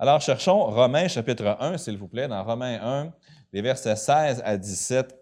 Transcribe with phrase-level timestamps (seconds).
[0.00, 3.12] Alors, cherchons Romains chapitre 1, s'il vous plaît, dans Romains 1,
[3.52, 5.12] les versets 16 à 17,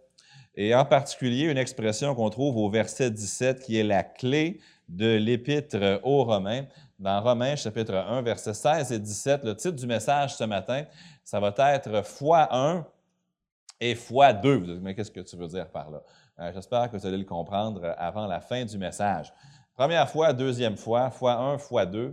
[0.54, 5.16] et en particulier une expression qu'on trouve au verset 17 qui est la clé de
[5.16, 6.66] l'épître aux Romains.
[6.98, 10.84] Dans Romains chapitre 1, versets 16 et 17, le titre du message ce matin,
[11.24, 12.86] ça va être fois 1
[13.80, 14.56] et fois 2.
[14.56, 16.02] Vous dites, mais qu'est-ce que tu veux dire par là?
[16.38, 19.32] Euh, j'espère que vous allez le comprendre avant la fin du message.
[19.74, 22.12] Première fois, deuxième fois, fois 1, fois 2.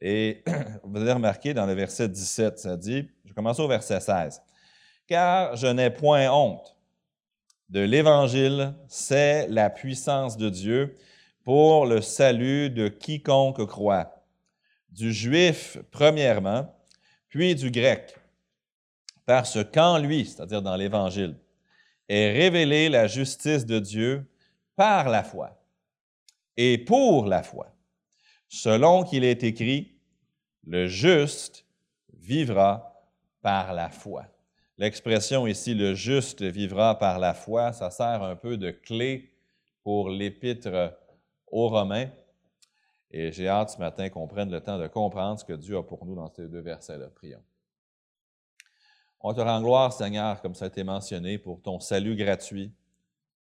[0.00, 0.42] Et
[0.84, 4.42] vous allez remarquer dans le verset 17, ça dit, je commence au verset 16,
[5.06, 6.76] Car je n'ai point honte
[7.68, 10.96] de l'Évangile, c'est la puissance de Dieu
[11.42, 14.24] pour le salut de quiconque croit,
[14.90, 16.72] du juif premièrement,
[17.28, 18.16] puis du grec,
[19.24, 21.36] parce qu'en lui, c'est-à-dire dans l'Évangile,
[22.08, 24.24] est révélée la justice de Dieu
[24.76, 25.60] par la foi
[26.56, 27.75] et pour la foi
[28.48, 29.96] selon qu'il est écrit,
[30.66, 31.64] le juste
[32.12, 33.04] vivra
[33.42, 34.26] par la foi.
[34.78, 39.32] L'expression ici, le juste vivra par la foi, ça sert un peu de clé
[39.82, 40.98] pour l'épître
[41.46, 42.10] aux Romains.
[43.10, 45.82] Et j'ai hâte ce matin qu'on prenne le temps de comprendre ce que Dieu a
[45.82, 47.08] pour nous dans ces deux versets-là.
[47.14, 47.42] Prions.
[49.20, 52.72] On te rend gloire, Seigneur, comme ça a été mentionné, pour ton salut gratuit,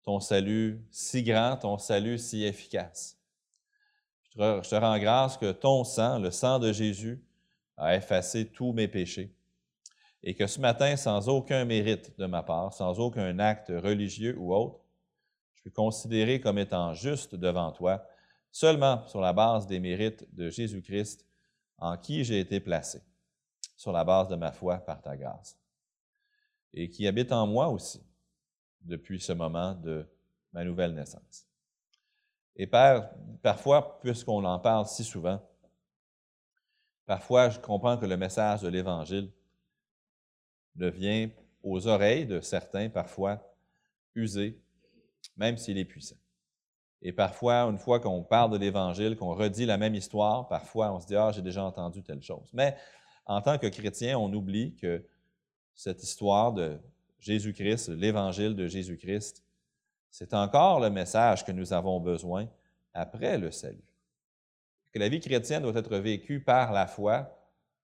[0.03, 3.17] ton salut si grand, ton salut si efficace.
[4.37, 7.23] Je te rends grâce que ton sang, le sang de Jésus,
[7.77, 9.33] a effacé tous mes péchés.
[10.23, 14.55] Et que ce matin, sans aucun mérite de ma part, sans aucun acte religieux ou
[14.55, 14.81] autre,
[15.55, 18.07] je suis considéré comme étant juste devant toi,
[18.51, 21.25] seulement sur la base des mérites de Jésus-Christ
[21.79, 23.03] en qui j'ai été placé,
[23.77, 25.59] sur la base de ma foi par ta grâce,
[26.73, 28.03] et qui habite en moi aussi
[28.81, 30.07] depuis ce moment de
[30.53, 31.47] ma nouvelle naissance.
[32.57, 33.11] Et Père,
[33.43, 35.41] parfois, puisqu'on en parle si souvent,
[37.07, 39.31] parfois je comprends que le message de l'Évangile
[40.77, 41.31] devient
[41.63, 43.41] aux oreilles de certains parfois
[44.15, 44.61] usé,
[45.37, 46.17] même s'il est puissant.
[47.03, 51.01] Et parfois, une fois qu'on parle de l'Évangile, qu'on redit la même histoire, parfois on
[51.01, 52.49] se dit, ah, j'ai déjà entendu telle chose.
[52.53, 52.77] Mais
[53.27, 55.05] en tant que chrétien, on oublie que
[55.75, 56.79] cette histoire de
[57.19, 59.44] Jésus-Christ, l'Évangile de Jésus-Christ,
[60.15, 62.47] c'est encore le message que nous avons besoin
[62.93, 63.83] après le salut.
[64.93, 67.37] Que la vie chrétienne doit être vécue par la foi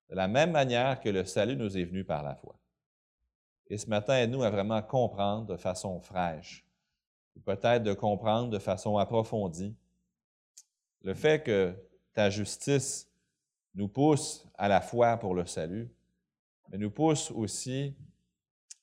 [0.08, 2.54] de la même manière que le salut nous est venu par la foi.
[3.66, 6.64] Et ce matin, aide-nous à vraiment comprendre de façon fraîche,
[7.34, 9.74] ou peut-être de comprendre de façon approfondie,
[11.02, 11.74] le fait que
[12.12, 13.10] ta justice
[13.74, 15.90] nous pousse à la foi pour le salut,
[16.68, 17.96] mais nous pousse aussi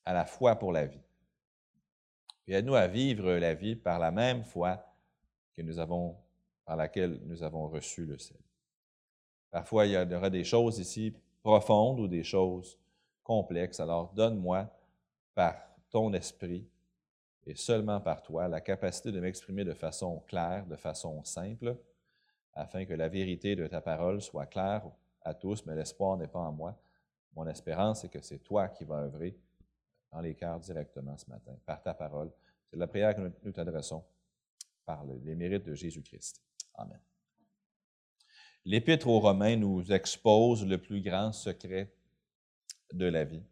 [0.04, 1.07] à la foi pour la vie.
[2.48, 4.82] Et aide-nous à vivre la vie par la même foi
[5.54, 6.16] que nous avons,
[6.64, 8.40] par laquelle nous avons reçu le salut.
[9.50, 12.78] Parfois, il y aura des choses ici profondes ou des choses
[13.22, 13.80] complexes.
[13.80, 14.66] Alors, donne-moi
[15.34, 15.56] par
[15.90, 16.66] ton esprit
[17.46, 21.76] et seulement par toi la capacité de m'exprimer de façon claire, de façon simple,
[22.54, 24.84] afin que la vérité de ta parole soit claire
[25.22, 26.78] à tous, mais l'espoir n'est pas en moi.
[27.34, 29.36] Mon espérance, c'est que c'est toi qui vas œuvrer
[30.12, 32.30] dans les cœurs directement ce matin, par ta parole.
[32.70, 34.04] C'est la prière que nous t'adressons
[34.84, 36.42] par les mérites de Jésus-Christ.
[36.74, 37.00] Amen.
[38.64, 41.92] L'Épître aux Romains nous expose le plus grand secret
[42.92, 43.42] de la vie.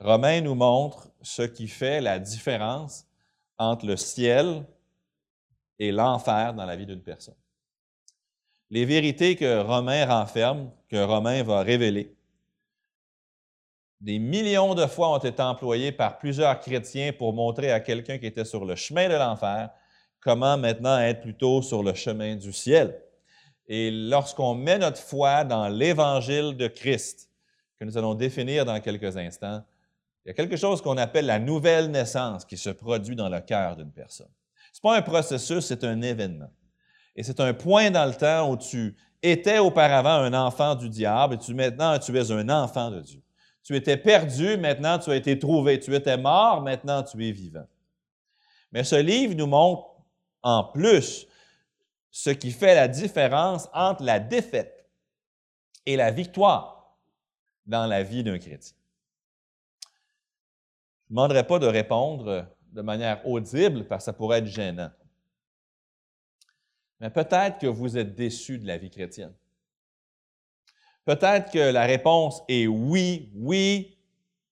[0.00, 3.06] Romains nous montre ce qui fait la différence
[3.58, 4.66] entre le ciel
[5.78, 7.36] et l'enfer dans la vie d'une personne.
[8.70, 12.14] Les vérités que Romain renferme, que Romain va révéler,
[14.00, 18.26] des millions de fois ont été employés par plusieurs chrétiens pour montrer à quelqu'un qui
[18.26, 19.70] était sur le chemin de l'enfer
[20.24, 22.98] comment maintenant être plutôt sur le chemin du ciel.
[23.68, 27.30] Et lorsqu'on met notre foi dans l'évangile de Christ,
[27.78, 29.62] que nous allons définir dans quelques instants,
[30.24, 33.40] il y a quelque chose qu'on appelle la nouvelle naissance qui se produit dans le
[33.40, 34.30] cœur d'une personne.
[34.72, 36.50] Ce n'est pas un processus, c'est un événement.
[37.14, 41.34] Et c'est un point dans le temps où tu étais auparavant un enfant du diable
[41.34, 43.22] et tu, maintenant tu es un enfant de Dieu.
[43.64, 45.80] Tu étais perdu, maintenant tu as été trouvé.
[45.80, 47.66] Tu étais mort, maintenant tu es vivant.
[48.70, 49.88] Mais ce livre nous montre
[50.42, 51.26] en plus
[52.10, 54.88] ce qui fait la différence entre la défaite
[55.86, 56.72] et la victoire.
[57.66, 58.76] dans la vie d'un chrétien?
[61.06, 64.90] Je ne demanderai pas de répondre de manière audible parce que ça pourrait être gênant.
[67.00, 69.32] Mais peut-être que vous êtes déçu de la vie chrétienne.
[71.04, 73.98] Peut-être que la réponse est oui, oui.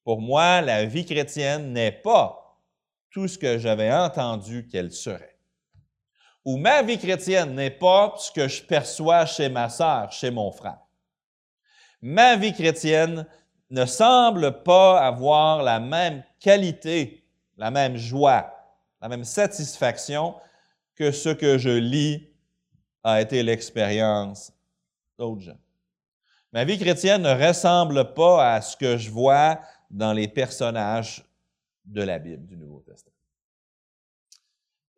[0.05, 2.59] Pour moi, la vie chrétienne n'est pas
[3.11, 5.39] tout ce que j'avais entendu qu'elle serait.
[6.45, 10.51] Ou ma vie chrétienne n'est pas ce que je perçois chez ma sœur, chez mon
[10.51, 10.81] frère.
[12.01, 13.27] Ma vie chrétienne
[13.71, 17.25] ne semble pas avoir la même qualité,
[17.57, 18.53] la même joie,
[19.01, 20.35] la même satisfaction
[20.97, 22.29] que ce que je lis
[23.05, 24.53] a été l'expérience
[25.19, 25.59] d'autres gens.
[26.53, 29.61] Ma vie chrétienne ne ressemble pas à ce que je vois
[29.91, 31.25] dans les personnages
[31.85, 33.17] de la Bible, du Nouveau Testament.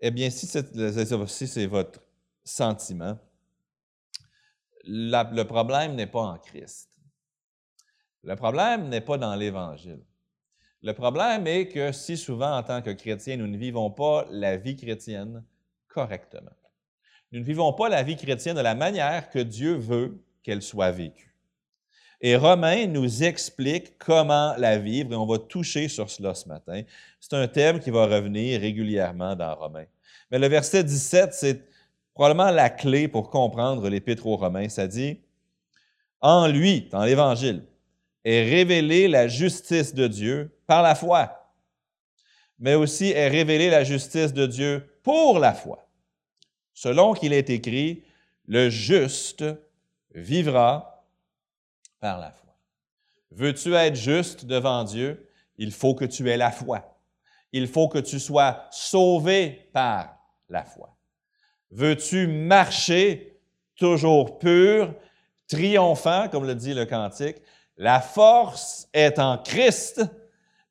[0.01, 2.01] Eh bien, si c'est votre
[2.43, 3.17] sentiment,
[4.85, 6.91] le problème n'est pas en Christ.
[8.23, 10.05] Le problème n'est pas dans l'Évangile.
[10.83, 14.57] Le problème est que si souvent, en tant que chrétiens, nous ne vivons pas la
[14.57, 15.45] vie chrétienne
[15.89, 16.51] correctement.
[17.33, 20.91] Nous ne vivons pas la vie chrétienne de la manière que Dieu veut qu'elle soit
[20.91, 21.34] vécue.
[22.21, 26.83] Et Romain nous explique comment la vivre et on va toucher sur cela ce matin.
[27.21, 29.85] C'est un thème qui va revenir régulièrement dans Romain.
[30.31, 31.65] Mais le verset 17, c'est
[32.15, 34.69] probablement la clé pour comprendre l'Épître aux Romains.
[34.69, 35.21] Ça dit
[36.21, 37.65] En lui, dans l'Évangile,
[38.25, 41.53] est révélée la justice de Dieu par la foi,
[42.59, 45.87] mais aussi est révélée la justice de Dieu pour la foi.
[46.73, 48.03] Selon qu'il est écrit,
[48.47, 49.45] le juste
[50.15, 50.94] vivra
[52.13, 52.55] la foi.
[53.31, 55.29] Veux-tu être juste devant Dieu?
[55.57, 56.99] Il faut que tu aies la foi.
[57.53, 60.17] Il faut que tu sois sauvé par
[60.49, 60.97] la foi.
[61.71, 63.41] Veux-tu marcher
[63.77, 64.95] toujours pur,
[65.49, 67.37] triomphant, comme le dit le cantique?
[67.77, 70.05] La force est en Christ.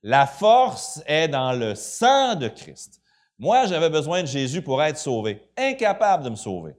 [0.02, 3.02] La force est dans le sang de Christ.
[3.40, 6.76] Moi, j'avais besoin de Jésus pour être sauvé, incapable de me sauver.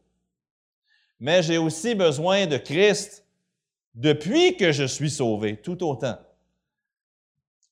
[1.19, 3.24] Mais j'ai aussi besoin de Christ
[3.95, 6.19] depuis que je suis sauvé, tout autant.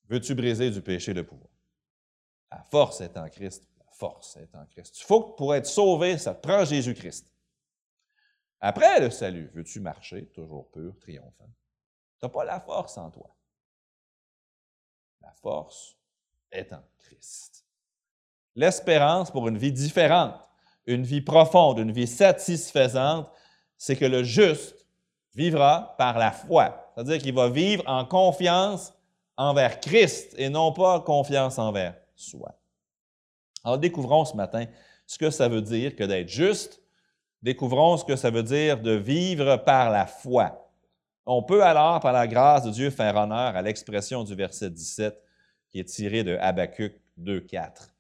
[0.08, 1.50] Veux-tu briser du péché de pouvoir?
[2.50, 3.66] La force est en Christ.
[3.78, 4.98] La force est en Christ.
[5.00, 7.26] Il faut que pour être sauvé, ça te prend Jésus-Christ.
[8.60, 11.50] Après le salut, veux-tu marcher toujours pur, triomphant?
[12.20, 13.34] Tu n'as pas la force en toi.
[15.20, 15.96] La force
[16.50, 17.64] est en Christ.
[18.54, 20.36] L'espérance pour une vie différente,
[20.86, 23.30] une vie profonde, une vie satisfaisante,
[23.78, 24.81] c'est que le juste
[25.34, 26.92] vivra par la foi.
[26.94, 28.92] C'est-à-dire qu'il va vivre en confiance
[29.36, 32.54] envers Christ et non pas confiance envers soi.
[33.64, 34.66] Alors découvrons ce matin
[35.06, 36.80] ce que ça veut dire que d'être juste.
[37.42, 40.70] Découvrons ce que ça veut dire de vivre par la foi.
[41.26, 45.20] On peut alors, par la grâce de Dieu, faire honneur à l'expression du verset 17
[45.70, 47.90] qui est tiré de Habacuc 2.4.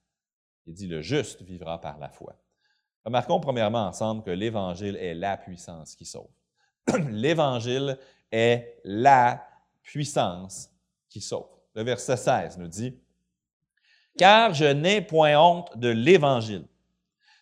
[0.66, 2.34] Il dit, le juste vivra par la foi.
[3.04, 6.30] Remarquons premièrement ensemble que l'Évangile est la puissance qui sauve.
[7.10, 7.98] l'Évangile
[8.30, 9.46] est la
[9.82, 10.70] puissance
[11.08, 11.48] qui sauve.
[11.74, 12.98] Le verset 16 nous dit,
[14.16, 16.66] Car je n'ai point honte de l'Évangile.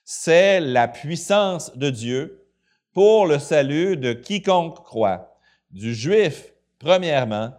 [0.04, 2.48] C'est la puissance de Dieu
[2.92, 5.38] pour le salut de quiconque croit,
[5.70, 7.52] du juif premièrement,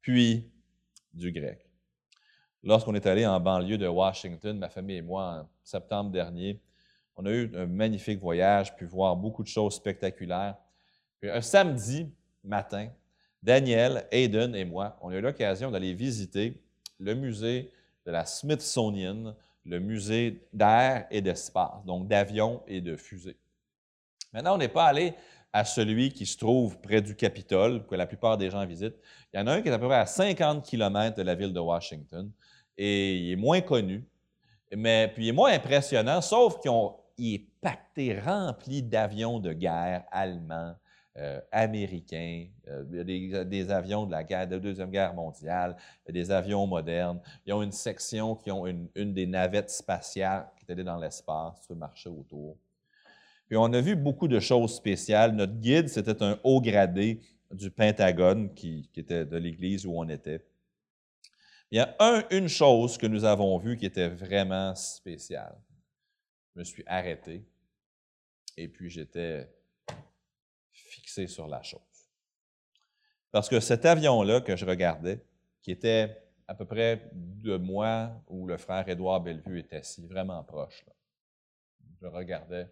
[0.00, 0.50] puis
[1.12, 1.68] du grec.
[2.62, 6.62] Lorsqu'on est allé en banlieue de Washington, ma famille et moi, en septembre dernier,
[7.16, 10.56] on a eu un magnifique voyage, puis voir beaucoup de choses spectaculaires
[11.22, 12.08] un samedi
[12.44, 12.88] matin,
[13.42, 16.62] Daniel, Hayden et moi, on a eu l'occasion d'aller visiter
[16.98, 17.72] le musée
[18.06, 23.36] de la Smithsonian, le musée d'air et d'espace, donc d'avions et de fusées.
[24.32, 25.14] Maintenant, on n'est pas allé
[25.52, 28.96] à celui qui se trouve près du Capitole, que la plupart des gens visitent.
[29.32, 31.34] Il y en a un qui est à peu près à 50 km de la
[31.34, 32.30] ville de Washington
[32.78, 34.04] et il est moins connu,
[34.74, 40.74] mais puis il est moins impressionnant, sauf qu'il est pacté, rempli d'avions de guerre allemands,
[41.18, 43.04] euh, américains, euh,
[43.44, 45.76] des, avions de la, Deuxième Guerre mondiale,
[46.08, 47.20] des avions modernes.
[47.44, 51.74] Ils ont une section qui ont une, des navettes spatiales qui allée dans l'espace, qui
[51.74, 52.56] marcher autour.
[53.46, 55.32] Puis on a vu beaucoup de choses spéciales.
[55.32, 60.42] Notre guide, c'était un haut gradé du Pentagone qui, était de l'église où on était.
[61.70, 65.58] Il y a un, une chose que nous avons vue qui était vraiment spéciale.
[66.54, 67.44] Je me suis arrêté
[68.56, 69.50] et puis j'étais
[71.26, 71.80] sur la chose.
[73.30, 75.24] Parce que cet avion-là que je regardais,
[75.62, 76.16] qui était
[76.48, 80.84] à peu près de moi où le frère Édouard Bellevue était assis, vraiment proche,
[82.00, 82.68] je regardais,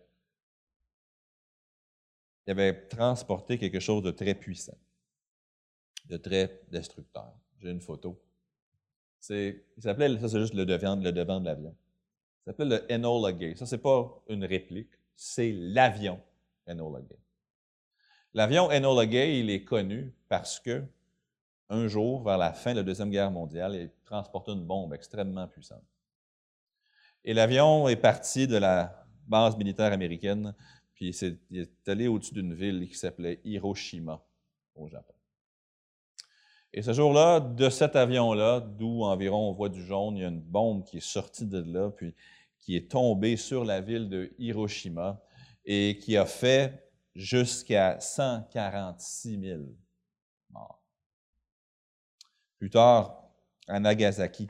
[2.47, 4.77] il avait transporté quelque chose de très puissant.
[6.07, 7.33] de très destructeur.
[7.61, 8.21] J'ai une photo.
[9.21, 11.77] C'est, il s'appelait, ça c'est juste le devant, le devant de l'avion.
[12.45, 13.55] Ça s'appelle le Enola Gay.
[13.55, 16.21] Ça, c'est pas une réplique, c'est l'avion
[16.67, 17.19] Enola Gay.
[18.33, 20.85] L'avion Enola Gay, il est connu parce que
[21.69, 25.47] un jour, vers la fin de la Deuxième Guerre mondiale, il transportait une bombe extrêmement
[25.47, 25.85] puissante.
[27.25, 30.55] Et l'avion est parti de la base militaire américaine,
[30.95, 31.11] puis
[31.51, 34.21] il est allé au-dessus d'une ville qui s'appelait Hiroshima,
[34.75, 35.15] au Japon.
[36.73, 40.29] Et ce jour-là, de cet avion-là, d'où environ on voit du jaune, il y a
[40.29, 42.15] une bombe qui est sortie de là, puis
[42.59, 45.21] qui est tombée sur la ville de Hiroshima
[45.65, 49.63] et qui a fait jusqu'à 146 000
[50.51, 50.83] morts.
[52.59, 53.23] Plus tard,
[53.67, 54.49] à Nagasaki,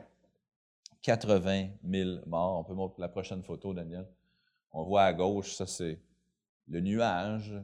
[1.03, 2.59] 80 000 morts.
[2.59, 4.07] On peut montrer la prochaine photo, Daniel.
[4.73, 6.01] On voit à gauche, ça c'est
[6.69, 7.55] le nuage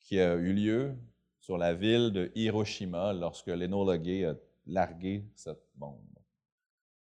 [0.00, 0.96] qui a eu lieu
[1.40, 4.34] sur la ville de Hiroshima lorsque l'Enola a
[4.66, 6.00] largué cette bombe.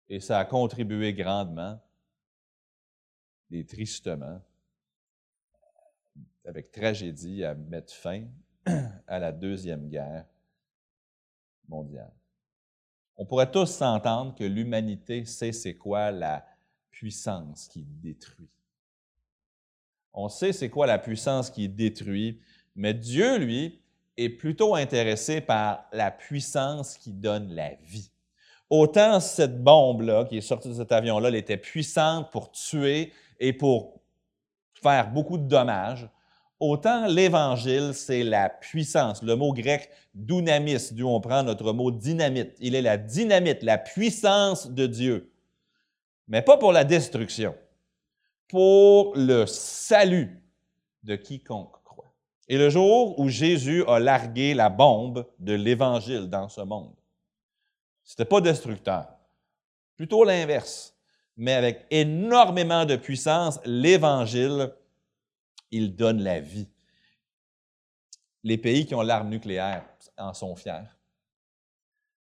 [0.08, 1.78] Et ça a contribué grandement,
[3.50, 4.40] et tristement,
[6.48, 8.24] avec tragédie, à mettre fin
[9.06, 10.24] à la Deuxième Guerre
[11.68, 12.12] mondiale.
[13.18, 16.46] On pourrait tous s'entendre que l'humanité sait c'est quoi la
[16.90, 18.48] puissance qui détruit.
[20.14, 22.40] On sait c'est quoi la puissance qui détruit,
[22.74, 23.82] mais Dieu, lui,
[24.16, 28.10] est plutôt intéressé par la puissance qui donne la vie.
[28.70, 33.52] Autant cette bombe-là, qui est sortie de cet avion-là, elle était puissante pour tuer et
[33.52, 34.00] pour
[34.74, 36.08] faire beaucoup de dommages,
[36.60, 39.22] autant l'Évangile, c'est la puissance.
[39.22, 42.54] Le mot grec dunamis, d'où on prend notre mot dynamite.
[42.60, 45.32] Il est la dynamite, la puissance de Dieu.
[46.26, 47.54] Mais pas pour la destruction,
[48.48, 50.42] pour le salut
[51.02, 51.78] de quiconque.
[52.48, 56.94] Et le jour où Jésus a largué la bombe de l'Évangile dans ce monde,
[58.04, 59.06] ce n'était pas destructeur,
[59.96, 60.94] plutôt l'inverse.
[61.36, 64.72] Mais avec énormément de puissance, l'Évangile,
[65.70, 66.68] il donne la vie.
[68.42, 69.84] Les pays qui ont l'arme nucléaire
[70.16, 70.84] en sont fiers.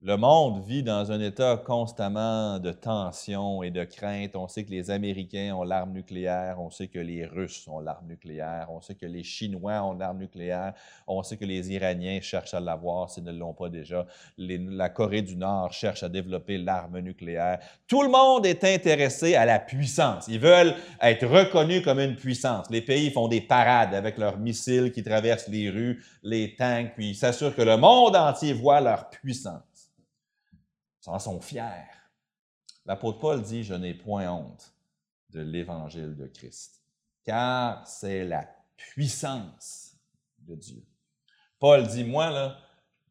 [0.04, 4.34] Le monde vit dans un état constamment de tension et de crainte.
[4.34, 8.08] On sait que les Américains ont l'arme nucléaire, on sait que les Russes ont l'arme
[8.08, 10.74] nucléaire, on sait que les Chinois ont l'arme nucléaire,
[11.06, 14.04] on sait que les Iraniens cherchent à l'avoir s'ils ne l'ont pas déjà.
[14.38, 17.60] la Corée du Nord cherche à développer l'arme nucléaire.
[17.86, 20.26] Tout le monde est intéressé à la puissance.
[20.26, 22.68] Ils veulent être reconnus comme une puissance.
[22.70, 27.10] Les pays font des parades avec leurs missiles qui traversent les rues, les tanks, puis
[27.10, 29.71] ils s'assurent que le monde entier voit leur puissance
[31.06, 31.86] en sont fiers.
[32.86, 34.72] L'apôtre Paul dit, je n'ai point honte
[35.30, 36.82] de l'évangile de Christ,
[37.24, 39.94] car c'est la puissance
[40.38, 40.82] de Dieu.
[41.58, 42.56] Paul dit, moi,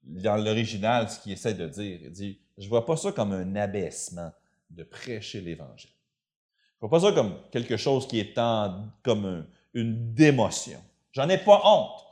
[0.04, 3.32] dans l'original, ce qu'il essaie de dire, il dit, je ne vois pas ça comme
[3.32, 4.32] un abaissement
[4.70, 5.90] de prêcher l'Évangile.
[6.80, 8.34] Je ne vois pas ça comme quelque chose qui est
[9.04, 10.84] comme une démotion.
[11.12, 12.06] J'en ai pas honte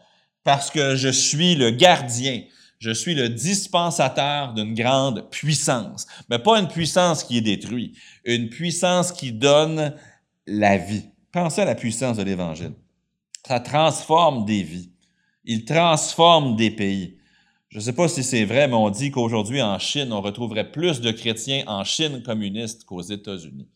[0.44, 2.44] parce que je suis le gardien
[2.80, 8.50] je suis le dispensateur d'une grande puissance, mais pas une puissance qui est détruite, une
[8.50, 9.94] puissance qui donne
[10.48, 11.04] la vie.
[11.32, 12.74] Pensez à la puissance de l'Évangile.
[13.46, 14.92] Ça transforme des vies.
[15.44, 17.18] Il transforme des pays.
[17.70, 20.72] Je ne sais pas si c'est vrai, mais on dit qu'aujourd'hui en Chine, on retrouverait
[20.72, 23.68] plus de chrétiens en Chine communiste qu'aux États-Unis.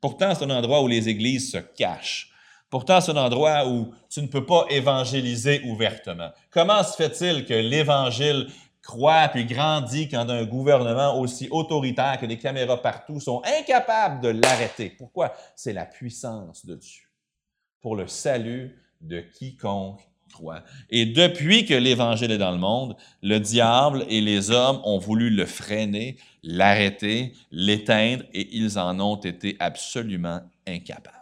[0.00, 2.32] Pourtant, c'est un endroit où les églises se cachent.
[2.70, 6.30] Pourtant, c'est un endroit où tu ne peux pas évangéliser ouvertement.
[6.50, 8.48] Comment se fait-il que l'Évangile
[8.82, 14.28] croît puis grandit quand un gouvernement aussi autoritaire que des caméras partout sont incapables de
[14.28, 14.90] l'arrêter?
[14.90, 15.32] Pourquoi?
[15.56, 17.04] C'est la puissance de Dieu
[17.80, 20.00] pour le salut de quiconque
[20.32, 20.62] croit.
[20.90, 25.30] Et depuis que l'Évangile est dans le monde, le diable et les hommes ont voulu
[25.30, 31.17] le freiner, l'arrêter, l'éteindre, et ils en ont été absolument incapables.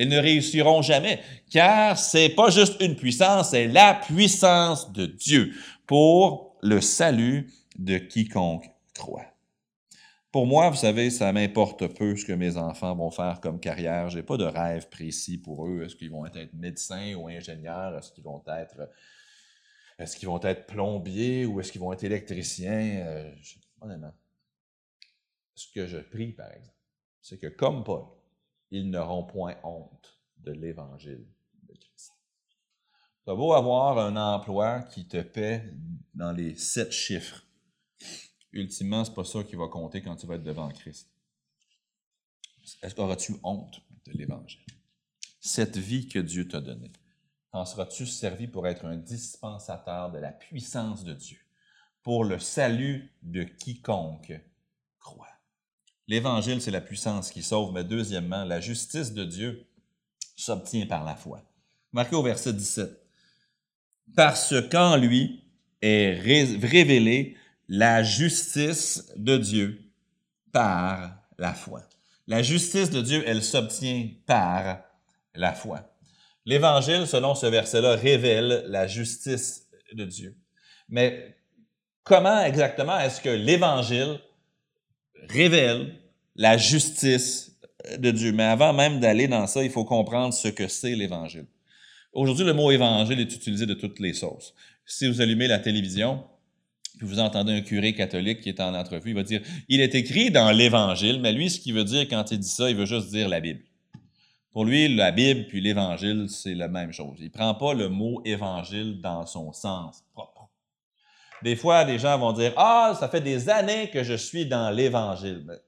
[0.00, 5.52] Ils ne réussiront jamais, car c'est pas juste une puissance, c'est la puissance de Dieu
[5.86, 8.64] pour le salut de quiconque
[8.94, 9.26] croit.
[10.32, 14.08] Pour moi, vous savez, ça m'importe peu ce que mes enfants vont faire comme carrière.
[14.08, 15.82] J'ai pas de rêve précis pour eux.
[15.82, 17.98] Est-ce qu'ils vont être médecins ou ingénieurs?
[17.98, 18.88] Est-ce qu'ils vont être,
[19.98, 23.04] est-ce qu'ils vont être plombiers ou est-ce qu'ils vont être électriciens?
[23.06, 23.34] Euh,
[23.82, 24.14] honnêtement,
[25.54, 26.78] ce que je prie, par exemple,
[27.20, 28.04] c'est que comme Paul,
[28.70, 31.26] ils n'auront point honte de l'évangile
[31.68, 32.12] de Christ.
[33.24, 35.72] Ça beau avoir un emploi qui te paie
[36.14, 37.44] dans les sept chiffres.
[38.52, 41.08] Ultimement, ce n'est pas ça qui va compter quand tu vas être devant Christ.
[42.82, 44.64] Est-ce qu'auras-tu honte de l'Évangile?
[45.40, 46.92] Cette vie que Dieu t'a donnée,
[47.52, 51.38] en seras-tu servi pour être un dispensateur de la puissance de Dieu,
[52.02, 54.32] pour le salut de quiconque
[54.98, 55.39] croit?
[56.10, 59.64] L'Évangile, c'est la puissance qui sauve, mais deuxièmement, la justice de Dieu
[60.34, 61.40] s'obtient par la foi.
[61.92, 63.00] Marquez au verset 17.
[64.16, 65.44] Parce qu'en lui
[65.80, 67.36] est révélée
[67.68, 69.80] la justice de Dieu
[70.50, 71.82] par la foi.
[72.26, 74.80] La justice de Dieu, elle s'obtient par
[75.36, 75.94] la foi.
[76.44, 80.36] L'Évangile, selon ce verset-là, révèle la justice de Dieu.
[80.88, 81.36] Mais
[82.02, 84.18] comment exactement est-ce que l'Évangile
[85.28, 85.99] révèle
[86.40, 87.54] la justice
[87.98, 88.32] de Dieu?
[88.32, 91.44] Mais avant même d'aller dans ça, il faut comprendre ce que c'est l'Évangile.
[92.14, 94.54] Aujourd'hui, le mot Évangile est utilisé de toutes les sauces.
[94.86, 96.24] Si vous allumez la télévision,
[96.96, 99.94] puis vous entendez un curé catholique qui est en entrevue, il va dire, il est
[99.94, 102.86] écrit dans l'Évangile, mais lui, ce qu'il veut dire quand il dit ça, il veut
[102.86, 103.60] juste dire la Bible.
[104.50, 107.18] Pour lui, la Bible puis l'Évangile, c'est la même chose.
[107.18, 110.48] Il ne prend pas le mot Évangile dans son sens propre.
[111.42, 114.70] Des fois, des gens vont dire Ah, ça fait des années que je suis dans
[114.70, 115.60] l'Évangile.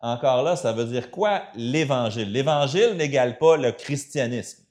[0.00, 2.30] Encore là, ça veut dire quoi l'Évangile?
[2.30, 4.64] L'Évangile n'égale pas le christianisme.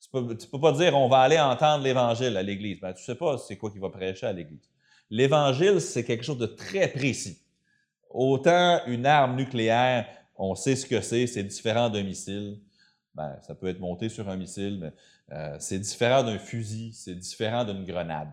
[0.00, 2.80] Tu ne peux, pas dire on va aller entendre l'Évangile à l'Église.
[2.80, 4.68] Ben, tu ne sais pas c'est quoi qu'il va prêcher à l'Église.
[5.08, 7.38] L'Évangile, c'est quelque chose de très précis.
[8.08, 10.06] Autant une arme nucléaire
[10.40, 12.58] on sait ce que c'est, c'est différent d'un missile.
[13.14, 14.92] Ben, ça peut être monté sur un missile, mais
[15.36, 18.30] euh, c'est différent d'un fusil, c'est différent d'une grenade.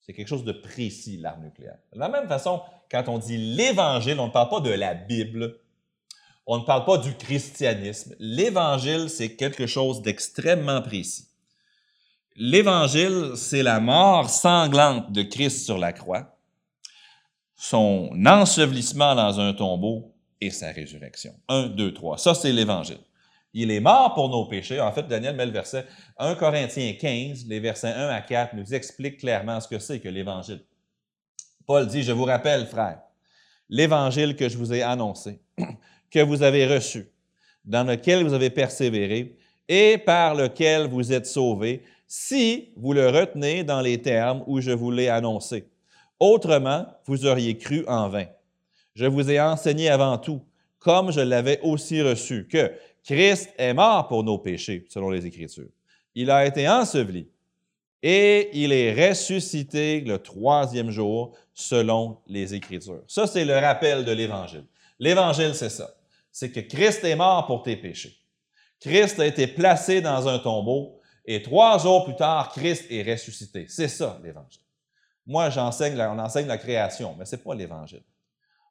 [0.00, 1.78] C'est quelque chose de précis, l'arme nucléaire.
[1.92, 5.58] De la même façon, quand on dit l'Évangile, on ne parle pas de la Bible,
[6.46, 8.14] on ne parle pas du christianisme.
[8.18, 11.28] L'Évangile, c'est quelque chose d'extrêmement précis.
[12.36, 16.36] L'Évangile, c'est la mort sanglante de Christ sur la croix,
[17.56, 21.32] son ensevelissement dans un tombeau et sa résurrection.
[21.48, 22.18] 1, 2, 3.
[22.18, 23.00] Ça, c'est l'Évangile.
[23.54, 24.80] Il est mort pour nos péchés.
[24.80, 25.86] En fait, Daniel met le verset
[26.18, 30.10] 1 Corinthiens 15, les versets 1 à 4 nous expliquent clairement ce que c'est que
[30.10, 30.62] l'Évangile.
[31.66, 33.00] Paul dit, je vous rappelle, frères,
[33.68, 35.40] l'Évangile que je vous ai annoncé,
[36.10, 37.10] que vous avez reçu,
[37.64, 39.36] dans lequel vous avez persévéré
[39.68, 44.70] et par lequel vous êtes sauvés, si vous le retenez dans les termes où je
[44.70, 45.68] vous l'ai annoncé.
[46.20, 48.26] Autrement, vous auriez cru en vain
[48.96, 50.40] je vous ai enseigné avant tout,
[50.78, 52.72] comme je l'avais aussi reçu, que
[53.04, 55.68] Christ est mort pour nos péchés, selon les Écritures.
[56.14, 57.28] Il a été enseveli
[58.02, 63.02] et il est ressuscité le troisième jour, selon les Écritures.
[63.08, 64.64] Ça, c'est le rappel de l'Évangile.
[64.98, 65.90] L'Évangile, c'est ça.
[66.30, 68.16] C'est que Christ est mort pour tes péchés.
[68.80, 73.66] Christ a été placé dans un tombeau et trois jours plus tard, Christ est ressuscité.
[73.68, 74.60] C'est ça, l'Évangile.
[75.26, 78.02] Moi, j'enseigne, on enseigne la création, mais ce n'est pas l'Évangile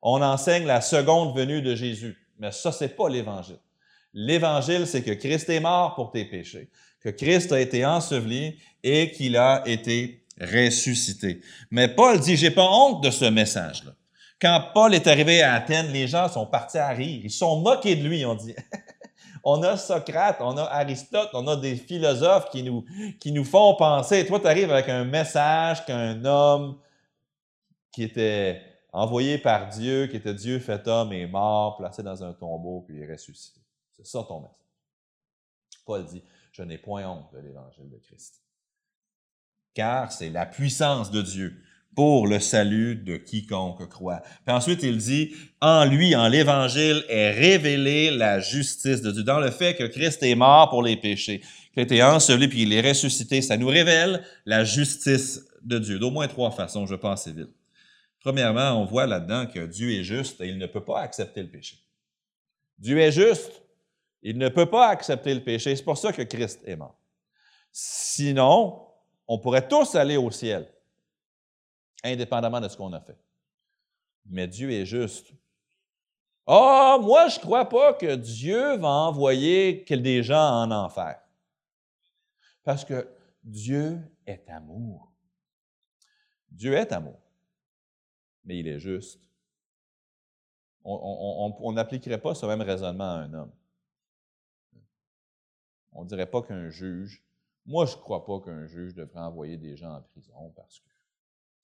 [0.07, 2.15] on enseigne la seconde venue de Jésus.
[2.37, 3.57] Mais ça, ce n'est pas l'Évangile.
[4.13, 6.69] L'Évangile, c'est que Christ est mort pour tes péchés,
[7.01, 11.41] que Christ a été enseveli et qu'il a été ressuscité.
[11.71, 13.91] Mais Paul dit, j'ai pas honte de ce message-là.
[14.39, 17.21] Quand Paul est arrivé à Athènes, les gens sont partis à rire.
[17.23, 18.53] Ils sont moqués de lui, on dit.
[19.43, 24.25] on a Socrate, on a Aristote, on a des philosophes qui nous, font penser.
[24.27, 26.77] toi, tu arrives avec un message qu'un homme
[27.91, 28.61] qui était
[28.93, 33.09] envoyé par Dieu, qui était Dieu fait homme, est mort, placé dans un tombeau, puis
[33.09, 33.61] ressuscité.
[33.97, 34.55] C'est ça ton message.
[35.85, 38.44] Paul dit, je n'ai point honte de l'évangile de Christ.
[39.75, 41.61] Car c'est la puissance de Dieu
[41.95, 44.21] pour le salut de quiconque croit.
[44.45, 49.23] Puis ensuite, il dit, en lui, en l'évangile, est révélée la justice de Dieu.
[49.23, 51.39] Dans le fait que Christ est mort pour les péchés,
[51.71, 55.99] qu'il a été enseveli, puis il est ressuscité, ça nous révèle la justice de Dieu.
[55.99, 57.53] D'au moins trois façons, je pense vite.
[58.19, 61.49] Premièrement, on voit là-dedans que Dieu est juste et il ne peut pas accepter le
[61.49, 61.77] péché.
[62.77, 63.61] Dieu est juste,
[64.21, 65.75] il ne peut pas accepter le péché.
[65.75, 66.99] C'est pour ça que Christ est mort.
[67.71, 68.84] Sinon,
[69.27, 70.71] on pourrait tous aller au ciel,
[72.03, 73.17] indépendamment de ce qu'on a fait.
[74.25, 75.31] Mais Dieu est juste.
[76.47, 81.19] Ah, moi, je ne crois pas que Dieu va envoyer des gens en enfer.
[82.63, 83.07] Parce que
[83.43, 85.11] Dieu est amour.
[86.51, 87.19] Dieu est amour
[88.45, 89.21] mais il est juste.
[90.83, 93.51] On n'appliquerait pas ce même raisonnement à un homme.
[95.93, 97.24] On ne dirait pas qu'un juge,
[97.65, 100.89] moi je ne crois pas qu'un juge devrait envoyer des gens en prison parce qu'il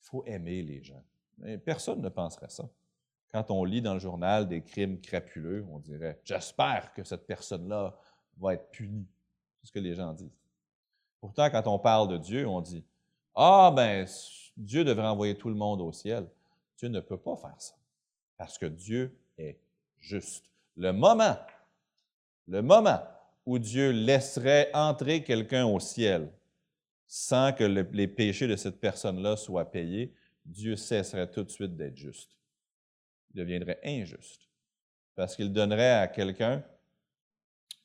[0.01, 1.03] faut aimer les gens.
[1.37, 2.69] Mais personne ne penserait ça.
[3.31, 7.97] Quand on lit dans le journal des crimes crapuleux, on dirait J'espère que cette personne-là
[8.37, 9.07] va être punie.
[9.59, 10.37] C'est ce que les gens disent.
[11.19, 12.83] Pourtant, quand on parle de Dieu, on dit
[13.35, 14.05] Ah, ben,
[14.57, 16.27] Dieu devrait envoyer tout le monde au ciel.
[16.77, 17.75] Dieu ne peut pas faire ça
[18.41, 19.59] parce que Dieu est
[19.99, 20.49] juste.
[20.75, 21.37] Le moment,
[22.47, 22.99] le moment
[23.45, 26.31] où Dieu laisserait entrer quelqu'un au ciel
[27.07, 30.13] sans que les péchés de cette personne-là soient payés,
[30.45, 32.37] Dieu cesserait tout de suite d'être juste.
[33.33, 34.47] Il deviendrait injuste
[35.15, 36.63] parce qu'il donnerait à quelqu'un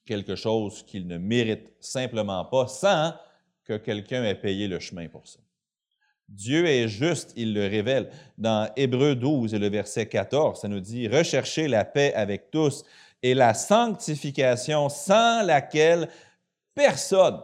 [0.04, 3.14] quelque chose qu'il ne mérite simplement pas sans
[3.64, 5.40] que quelqu'un ait payé le chemin pour ça.
[6.28, 8.10] Dieu est juste, il le révèle.
[8.38, 12.84] Dans Hébreu 12 et le verset 14, ça nous dit, Recherchez la paix avec tous
[13.22, 16.08] et la sanctification sans laquelle
[16.74, 17.40] personne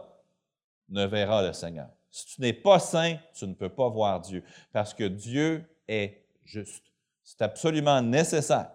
[0.89, 1.89] ne verra le Seigneur.
[2.11, 6.25] Si tu n'es pas saint, tu ne peux pas voir Dieu, parce que Dieu est
[6.43, 6.85] juste.
[7.23, 8.69] C'est absolument nécessaire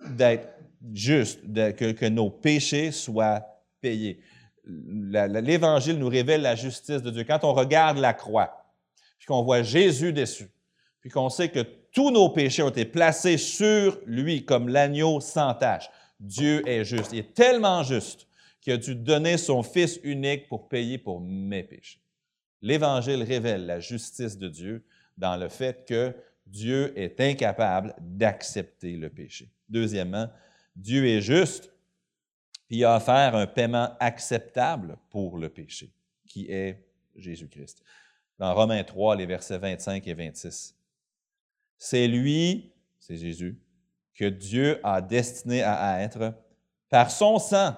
[0.00, 0.48] d'être
[0.92, 3.44] juste, que, nos péchés soient
[3.80, 4.20] payés.
[4.64, 7.24] L'Évangile nous révèle la justice de Dieu.
[7.24, 8.64] Quand on regarde la croix,
[9.18, 10.48] puis qu'on voit Jésus dessus,
[11.00, 11.60] puis qu'on sait que
[11.92, 15.90] tous nos péchés ont été placés sur lui comme l'agneau sans tache,
[16.22, 17.12] Dieu est juste.
[17.12, 18.28] Il est tellement juste
[18.60, 22.00] qu'il a dû donner son Fils unique pour payer pour mes péchés.
[22.62, 24.84] L'Évangile révèle la justice de Dieu
[25.18, 26.14] dans le fait que
[26.46, 29.50] Dieu est incapable d'accepter le péché.
[29.68, 30.30] Deuxièmement,
[30.76, 31.72] Dieu est juste,
[32.68, 35.92] puis a offert un paiement acceptable pour le péché,
[36.26, 37.82] qui est Jésus-Christ.
[38.38, 40.76] Dans Romains 3, les versets 25 et 26.
[41.78, 43.58] C'est lui, c'est Jésus,
[44.14, 46.34] que Dieu a destiné à être,
[46.90, 47.74] par son sang,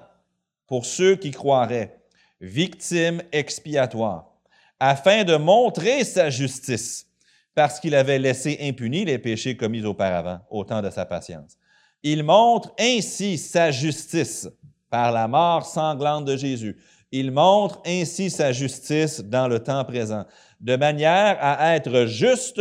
[0.67, 2.01] pour ceux qui croiraient,
[2.41, 4.33] victime expiatoire,
[4.81, 7.07] afin de montrer sa justice,
[7.55, 11.57] parce qu'il avait laissé impunis les péchés commis auparavant, au temps de sa patience.
[12.03, 14.49] Il montre ainsi sa justice
[14.91, 16.77] par la mort sanglante de Jésus.
[17.11, 20.25] Il montre ainsi sa justice dans le temps présent,
[20.61, 22.61] de manière à être juste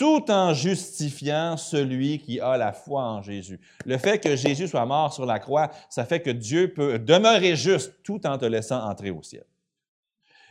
[0.00, 3.60] tout en justifiant celui qui a la foi en Jésus.
[3.84, 7.54] Le fait que Jésus soit mort sur la croix, ça fait que Dieu peut demeurer
[7.54, 9.44] juste tout en te laissant entrer au ciel.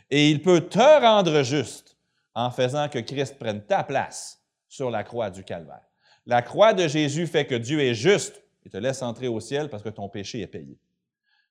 [0.08, 1.96] Et il peut te rendre juste
[2.32, 5.82] en faisant que Christ prenne ta place sur la croix du calvaire.
[6.26, 9.68] La croix de Jésus fait que Dieu est juste et te laisse entrer au ciel
[9.68, 10.78] parce que ton péché est payé.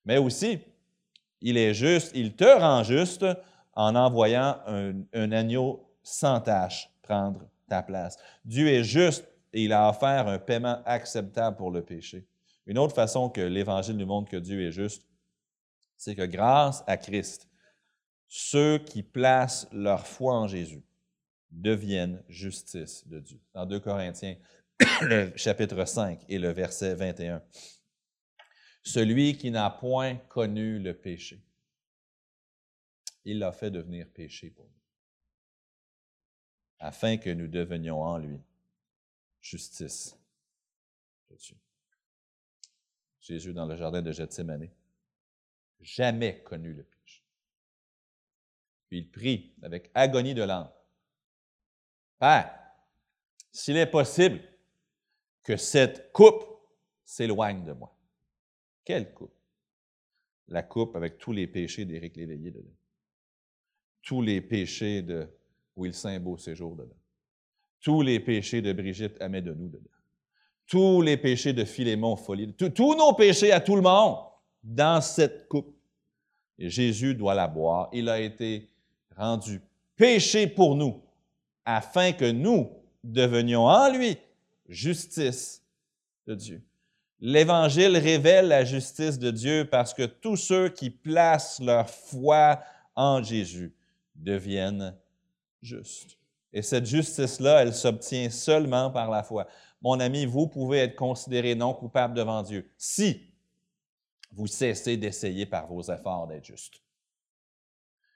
[0.05, 0.59] Mais aussi,
[1.41, 3.25] il est juste, il te rend juste
[3.73, 8.17] en envoyant un, agneau sans tache prendre ta place.
[8.43, 12.27] Dieu est juste et il a offert un paiement acceptable pour le péché.
[12.65, 15.07] Une autre façon que l'Évangile nous montre que Dieu est juste,
[15.97, 17.47] c'est que grâce à Christ,
[18.27, 20.83] ceux qui placent leur foi en Jésus
[21.49, 23.39] deviennent justice de Dieu.
[23.53, 24.35] Dans 2 Corinthiens,
[25.01, 27.41] le chapitre 5 et le verset 21.
[28.83, 31.43] Celui qui n'a point connu le péché,
[33.25, 34.78] il l'a fait devenir péché pour nous
[36.79, 38.39] afin que nous devenions en lui
[39.41, 40.17] justice
[41.29, 41.55] de Dieu.
[43.21, 44.69] Jésus, dans le jardin de Gethsemane,
[45.81, 47.23] jamais connu le péché.
[48.87, 50.71] Puis il prie avec agonie de l'âme.
[52.17, 52.57] Père,
[53.51, 54.41] s'il est possible
[55.43, 56.45] que cette coupe
[57.03, 57.95] s'éloigne de moi.
[58.83, 59.33] Quelle coupe?
[60.47, 62.75] La coupe avec tous les péchés d'Éric Léveillé dedans.
[64.01, 65.29] Tous les péchés de
[65.79, 66.95] Will Saint-Beau séjour dedans.
[67.81, 69.89] Tous les péchés de Brigitte de nous dedans.
[70.67, 72.53] Tous les péchés de Philémon Folie.
[72.53, 74.17] Tous nos péchés à tout le monde
[74.61, 75.73] dans cette coupe.
[76.57, 77.89] Et Jésus doit la boire.
[77.93, 78.69] Il a été
[79.15, 79.61] rendu
[79.95, 81.01] péché pour nous,
[81.65, 82.69] afin que nous
[83.03, 84.17] devenions en lui
[84.67, 85.63] justice
[86.27, 86.61] de Dieu.
[87.21, 92.61] L'Évangile révèle la justice de Dieu parce que tous ceux qui placent leur foi
[92.95, 93.73] en Jésus
[94.15, 94.95] deviennent
[95.61, 96.17] juste.
[96.51, 99.47] Et cette justice-là, elle s'obtient seulement par la foi.
[99.81, 103.29] Mon ami, vous pouvez être considéré non coupable devant Dieu si
[104.31, 106.81] vous cessez d'essayer par vos efforts d'être juste.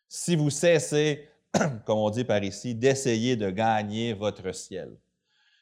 [0.07, 1.27] Si vous cessez,
[1.85, 4.95] comme on dit par ici, d'essayer de gagner votre ciel.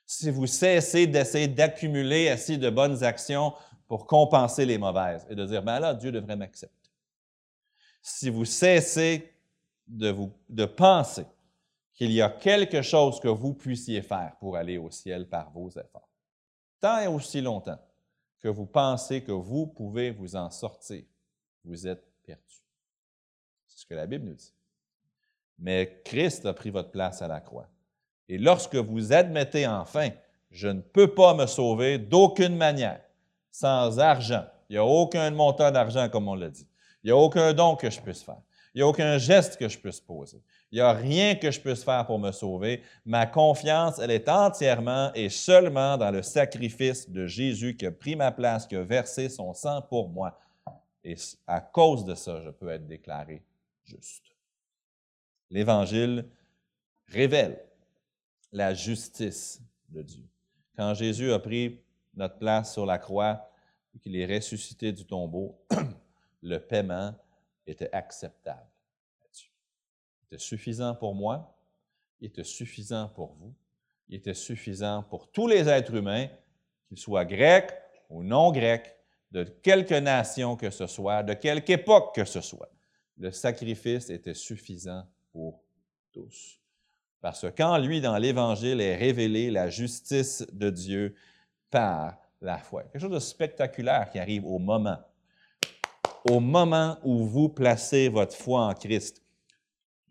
[0.05, 3.53] Si vous cessez d'essayer d'accumuler assez de bonnes actions
[3.87, 6.89] pour compenser les mauvaises et de dire, ben là, Dieu devrait m'accepter.
[8.01, 9.31] Si vous cessez
[9.87, 11.25] de, vous, de penser
[12.01, 15.69] qu'il y a quelque chose que vous puissiez faire pour aller au ciel par vos
[15.69, 16.09] efforts.
[16.79, 17.77] Tant et aussi longtemps
[18.39, 21.03] que vous pensez que vous pouvez vous en sortir,
[21.63, 22.55] vous êtes perdu.
[23.67, 24.51] C'est ce que la Bible nous dit.
[25.59, 27.69] Mais Christ a pris votre place à la croix.
[28.27, 30.09] Et lorsque vous admettez enfin,
[30.49, 33.01] je ne peux pas me sauver d'aucune manière,
[33.51, 36.67] sans argent, il n'y a aucun montant d'argent comme on l'a dit,
[37.03, 38.41] il n'y a aucun don que je puisse faire,
[38.73, 41.59] il n'y a aucun geste que je puisse poser, il n'y a rien que je
[41.59, 42.81] puisse faire pour me sauver.
[43.05, 48.15] Ma confiance, elle est entièrement et seulement dans le sacrifice de Jésus qui a pris
[48.15, 50.39] ma place, qui a versé son sang pour moi.
[51.03, 53.43] Et à cause de ça, je peux être déclaré
[53.83, 54.23] juste.
[55.49, 56.29] L'Évangile
[57.07, 57.59] révèle
[58.53, 60.23] la justice de Dieu.
[60.77, 61.81] Quand Jésus a pris
[62.15, 63.49] notre place sur la croix
[63.93, 65.59] et qu'il est ressuscité du tombeau,
[66.41, 67.13] le paiement
[67.67, 68.70] était acceptable
[70.31, 71.53] était suffisant pour moi,
[72.21, 73.53] il était suffisant pour vous,
[74.07, 76.27] il était suffisant pour tous les êtres humains,
[76.87, 77.73] qu'ils soient grecs
[78.09, 78.95] ou non grecs,
[79.31, 82.71] de quelque nation que ce soit, de quelque époque que ce soit.
[83.17, 85.61] Le sacrifice était suffisant pour
[86.13, 86.59] tous.
[87.19, 91.15] Parce que quand lui, dans l'Évangile, est révélé la justice de Dieu
[91.69, 92.83] par la foi.
[92.83, 94.97] Quelque chose de spectaculaire qui arrive au moment.
[96.29, 99.20] Au moment où vous placez votre foi en Christ,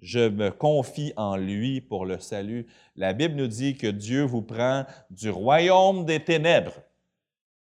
[0.00, 2.66] je me confie en lui pour le salut.
[2.96, 6.82] La Bible nous dit que Dieu vous prend du royaume des ténèbres,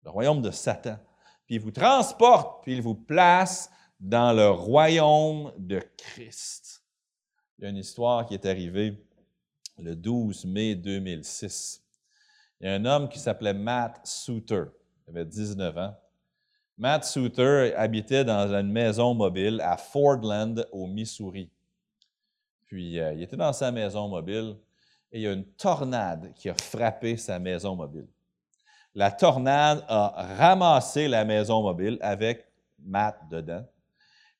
[0.04, 0.98] le royaume de Satan,
[1.46, 6.82] puis il vous transporte, puis il vous place dans le royaume de Christ.
[7.58, 8.96] Il y a une histoire qui est arrivée
[9.78, 11.82] le 12 mai 2006.
[12.60, 14.64] Il y a un homme qui s'appelait Matt Souter.
[15.06, 15.94] Il avait 19 ans.
[16.78, 21.50] Matt Souter habitait dans une maison mobile à Fordland, au Missouri.
[22.70, 24.54] Puis, euh, il était dans sa maison mobile
[25.10, 28.06] et il y a une tornade qui a frappé sa maison mobile.
[28.94, 32.46] La tornade a ramassé la maison mobile avec
[32.78, 33.66] Matt dedans.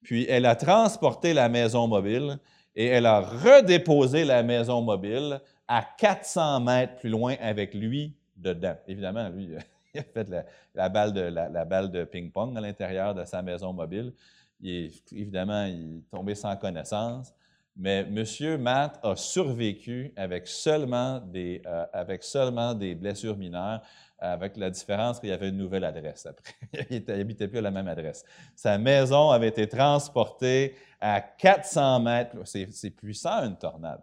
[0.05, 2.39] Puis, elle a transporté la maison mobile
[2.77, 8.77] et elle a redéposé la maison mobile à 400 mètres plus loin avec lui dedans.
[8.87, 9.57] Évidemment, lui,
[9.95, 10.29] il a fait
[10.73, 14.15] la, balle de, la, balle de ping-pong à l'intérieur de sa maison mobile.
[14.61, 17.35] Il évidemment, il est tombé sans connaissance.
[17.81, 18.61] Mais M.
[18.61, 23.81] Matt a survécu avec seulement des, euh, avec seulement des blessures mineures,
[24.19, 26.53] avec la différence qu'il y avait une nouvelle adresse après.
[26.91, 28.23] il n'habitait plus à la même adresse.
[28.55, 32.37] Sa maison avait été transportée à 400 mètres.
[32.45, 34.03] C'est puissant, une tornade.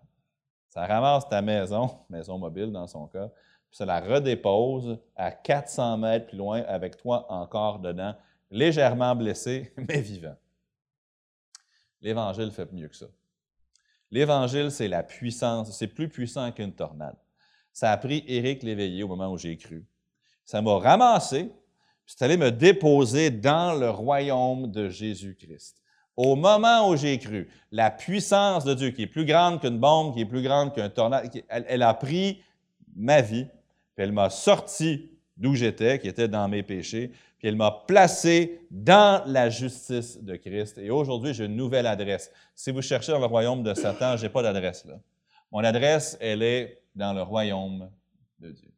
[0.69, 3.27] Ça ramasse ta maison, maison mobile dans son cas,
[3.69, 8.15] puis ça la redépose à 400 mètres plus loin avec toi encore dedans,
[8.49, 10.35] légèrement blessé, mais vivant.
[12.01, 13.05] L'Évangile fait mieux que ça.
[14.11, 17.17] L'Évangile, c'est la puissance, c'est plus puissant qu'une tornade.
[17.73, 19.85] Ça a pris Éric Léveillé au moment où j'ai cru.
[20.45, 25.81] Ça m'a ramassé, puis c'est allé me déposer dans le royaume de Jésus-Christ.
[26.15, 30.15] Au moment où j'ai cru, la puissance de Dieu, qui est plus grande qu'une bombe,
[30.15, 32.41] qui est plus grande qu'un tornade, elle, a pris
[32.95, 33.45] ma vie,
[33.93, 38.65] puis elle m'a sorti d'où j'étais, qui était dans mes péchés, puis elle m'a placé
[38.71, 40.79] dans la justice de Christ.
[40.79, 42.31] Et aujourd'hui, j'ai une nouvelle adresse.
[42.55, 44.99] Si vous cherchez dans le royaume de Satan, je n'ai pas d'adresse là.
[45.51, 47.89] Mon adresse, elle est dans le royaume
[48.39, 48.71] de Dieu.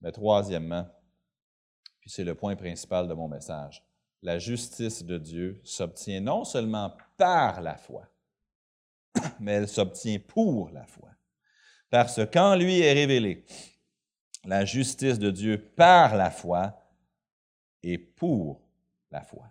[0.00, 0.86] Mais troisièmement,
[2.00, 3.84] puis c'est le point principal de mon message,
[4.22, 8.06] la justice de Dieu s'obtient non seulement par la foi,
[9.40, 11.10] mais elle s'obtient pour la foi.
[11.90, 13.44] Parce que quand lui est révélé
[14.44, 16.80] la justice de Dieu par la foi
[17.82, 18.60] et pour
[19.10, 19.50] la foi.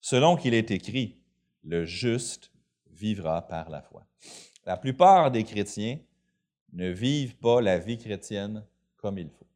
[0.00, 1.18] Selon qu'il est écrit,
[1.64, 2.50] le juste
[2.90, 4.06] vivra par la foi.
[4.64, 5.98] La plupart des chrétiens
[6.72, 8.64] ne vivent pas la vie chrétienne
[8.96, 9.46] comme il faut.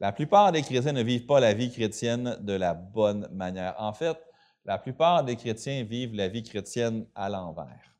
[0.00, 3.74] La plupart des chrétiens ne vivent pas la vie chrétienne de la bonne manière.
[3.78, 4.18] En fait,
[4.64, 7.94] la plupart des chrétiens vivent la vie chrétienne à l'envers.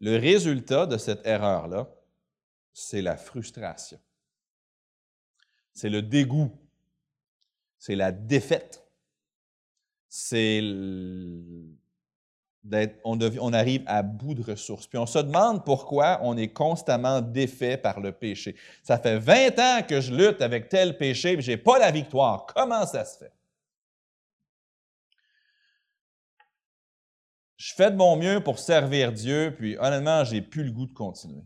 [0.00, 1.88] Le résultat de cette erreur-là,
[2.80, 3.98] c'est la frustration.
[5.72, 6.50] C'est le dégoût.
[7.78, 8.84] C'est la défaite.
[10.08, 10.60] C'est
[13.04, 14.86] on, arrive à bout de ressources.
[14.86, 18.56] Puis on se demande pourquoi on est constamment défait par le péché.
[18.82, 21.90] Ça fait 20 ans que je lutte avec tel péché, mais je n'ai pas la
[21.90, 22.46] victoire.
[22.46, 23.32] Comment ça se fait?
[27.56, 30.94] Je fais de mon mieux pour servir Dieu, puis honnêtement, j'ai plus le goût de
[30.94, 31.44] continuer.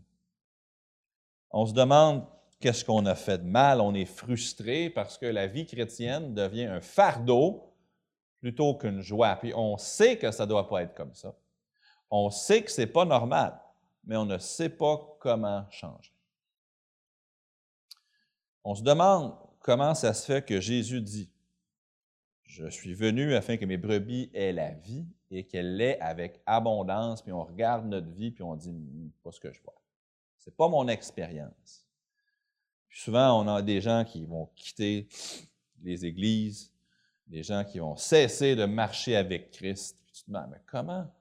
[1.57, 2.25] On se demande
[2.59, 6.65] qu'est-ce qu'on a fait de mal, on est frustré parce que la vie chrétienne devient
[6.65, 7.71] un fardeau
[8.41, 9.37] plutôt qu'une joie.
[9.37, 11.33] Puis on sait que ça ne doit pas être comme ça.
[12.11, 13.57] On sait que ce n'est pas normal,
[14.03, 16.11] mais on ne sait pas comment changer.
[18.65, 21.31] On se demande comment ça se fait que Jésus dit,
[22.43, 27.21] je suis venu afin que mes brebis aient la vie et qu'elle l'ait avec abondance,
[27.21, 29.84] puis on regarde notre vie, puis on dit, hmm, pas ce que je vois.
[30.45, 31.83] Ce n'est pas mon expérience.
[32.91, 35.07] souvent, on a des gens qui vont quitter
[35.81, 36.71] les églises,
[37.25, 39.97] des gens qui vont cesser de marcher avec Christ.
[40.13, 41.11] tu te demandes, mais comment?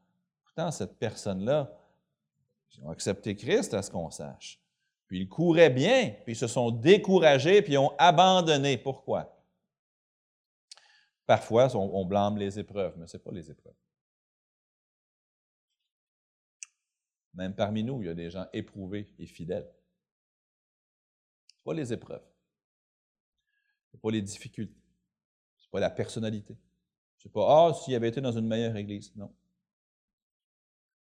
[0.44, 1.72] Pourtant, cette personne-là,
[2.76, 4.60] ils ont accepté Christ à ce qu'on sache.
[5.06, 8.76] Puis ils couraient bien, puis ils se sont découragés, puis ils ont abandonné.
[8.76, 9.34] Pourquoi?
[11.26, 13.72] Parfois, on, blâme les épreuves, mais ce n'est pas les épreuves.
[17.34, 19.68] Même parmi nous, il y a des gens éprouvés et fidèles.
[21.48, 22.24] Ce pas les épreuves.
[23.90, 24.80] Ce pas les difficultés.
[25.56, 26.56] Ce pas la personnalité.
[27.16, 29.14] Ce n'est pas, ah, s'il avait été dans une meilleure église.
[29.16, 29.34] Non.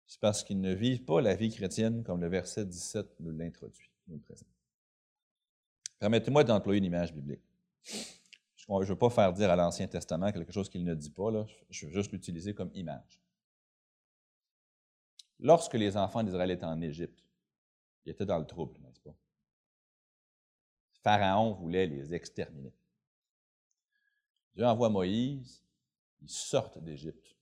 [0.06, 3.90] C'est parce qu'ils ne vivent pas la vie chrétienne comme le verset 17 nous l'introduit,
[4.08, 4.48] nous le présente.
[6.00, 7.44] Permettez-moi d'employer une image biblique.
[7.84, 11.46] Je ne veux pas faire dire à l'Ancien Testament quelque chose qu'il ne dit pas,
[11.70, 13.20] je veux juste l'utiliser comme image.
[15.40, 17.24] Lorsque les enfants d'Israël étaient en Égypte,
[18.04, 19.14] ils étaient dans le trouble, n'est-ce pas?
[21.02, 22.74] Pharaon voulait les exterminer.
[24.54, 25.62] Dieu envoie Moïse,
[26.20, 27.36] ils sortent d'Égypte.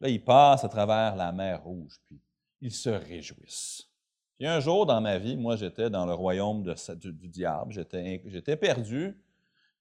[0.00, 2.20] Là, ils passent à travers la mer Rouge, puis
[2.60, 3.88] ils se réjouissent.
[4.36, 8.56] Puis un jour dans ma vie, moi, j'étais dans le royaume du, du, diable, j'étais
[8.56, 9.16] perdu,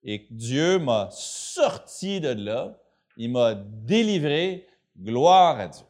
[0.04, 2.78] et Dieu m'a sorti de là,
[3.18, 5.86] il m'a délivré, gloire à Dieu.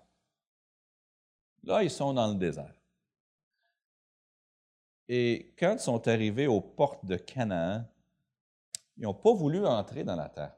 [1.64, 2.74] Là, ils sont dans le désert.
[5.08, 7.86] Et quand ils sont arrivés aux portes de Canaan,
[8.98, 10.56] ils n'ont pas voulu entrer dans la terre.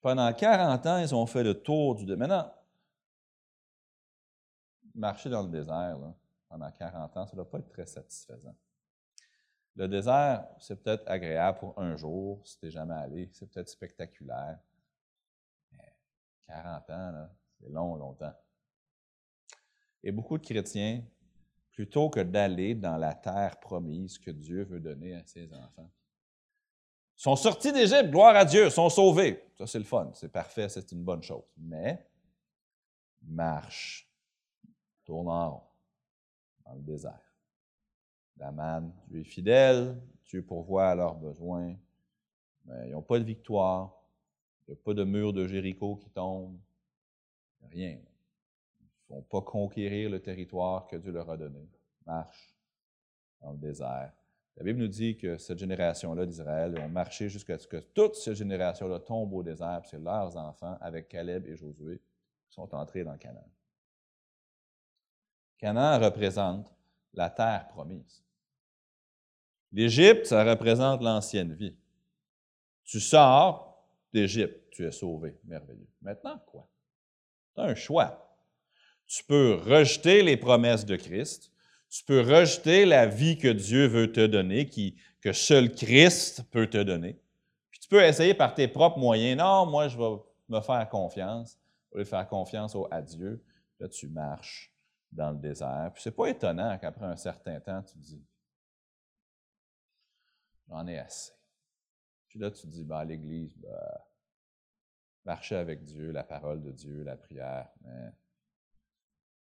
[0.00, 2.18] pendant 40 ans, ils ont fait le tour du désert.
[2.18, 2.54] Maintenant,
[4.94, 5.98] marcher dans le désert
[6.48, 8.56] pendant 40 ans, ça ne doit pas être très satisfaisant.
[9.76, 13.68] Le désert, c'est peut-être agréable pour un jour, si tu n'es jamais allé, c'est peut-être
[13.68, 14.58] spectaculaire.
[15.70, 15.94] Mais
[16.48, 17.28] 40 ans,
[17.60, 18.34] c'est long, longtemps.
[20.02, 21.02] Et beaucoup de chrétiens,
[21.72, 25.90] plutôt que d'aller dans la terre promise que Dieu veut donner à ses enfants,
[27.14, 29.44] sont sortis d'Égypte, gloire à Dieu, sont sauvés.
[29.56, 31.42] Ça, c'est le fun, c'est parfait, c'est une bonne chose.
[31.56, 32.06] Mais,
[33.22, 34.08] marche,
[35.04, 35.62] tourne en rond
[36.64, 37.34] dans le désert.
[38.36, 41.76] La manne, Dieu est fidèle, Dieu pourvoit à leurs besoins,
[42.66, 44.00] mais ils n'ont pas de victoire,
[44.66, 46.56] il n'y a pas de mur de Jéricho qui tombe,
[47.72, 47.98] rien
[49.08, 51.68] vont pas conquérir le territoire que Dieu leur a donné.
[52.06, 52.54] Marche
[53.40, 54.12] dans le désert.
[54.56, 58.34] La Bible nous dit que cette génération-là d'Israël ont marché jusqu'à ce que toute cette
[58.34, 62.00] génération-là tombe au désert, c'est leurs enfants, avec Caleb et Josué,
[62.48, 63.48] sont entrés dans Canaan.
[65.58, 66.74] Canaan représente
[67.14, 68.24] la terre promise.
[69.70, 71.76] L'Égypte, ça représente l'ancienne vie.
[72.84, 75.88] Tu sors d'Égypte, tu es sauvé, merveilleux.
[76.00, 76.68] Maintenant, quoi?
[77.56, 78.27] As un choix.
[79.08, 81.50] Tu peux rejeter les promesses de Christ.
[81.88, 84.68] Tu peux rejeter la vie que Dieu veut te donner,
[85.22, 87.18] que seul Christ peut te donner.
[87.70, 89.38] Puis tu peux essayer par tes propres moyens.
[89.38, 90.16] Non, moi, je vais
[90.50, 91.58] me faire confiance.
[91.90, 93.42] Je vais faire confiance à Dieu.
[93.80, 94.70] Là, tu marches
[95.10, 95.90] dans le désert.
[95.94, 98.22] Puis c'est pas étonnant qu'après un certain temps, tu te dis
[100.68, 101.32] J'en ai assez.
[102.28, 103.70] Puis là, tu te dis ben, l'Église, ben,
[105.24, 107.70] marcher avec Dieu, la parole de Dieu, la prière,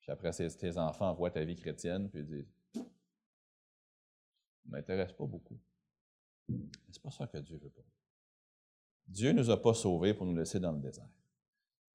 [0.09, 2.47] après, tes enfants voient ta vie chrétienne, puis ils disent
[4.65, 5.57] ne m'intéresse pas beaucoup.
[6.91, 7.71] C'est pas ça que Dieu veut.
[9.07, 11.09] Dieu ne nous a pas sauvés pour nous laisser dans le désert.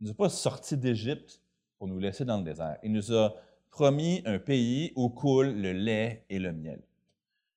[0.00, 1.40] Il ne nous a pas sortis d'Égypte
[1.78, 2.78] pour nous laisser dans le désert.
[2.82, 3.34] Il nous a
[3.70, 6.82] promis un pays où coule le lait et le miel.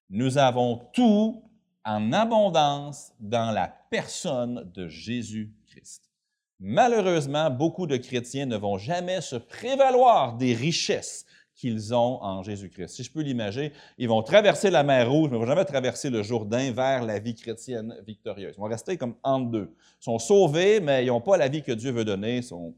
[0.10, 1.44] Nous avons tout
[1.84, 6.12] en abondance dans la personne de Jésus-Christ.
[6.60, 12.90] Malheureusement, beaucoup de chrétiens ne vont jamais se prévaloir des richesses qu'ils ont en Jésus-Christ.
[12.90, 15.66] Si je peux l'imaginer, ils vont traverser la mer Rouge, mais ils ne vont jamais
[15.66, 18.54] traverser le Jourdain vers la vie chrétienne victorieuse.
[18.56, 19.76] Ils vont rester comme entre deux.
[20.00, 22.76] Ils sont sauvés, mais ils n'ont pas la vie que Dieu veut donner, ils sont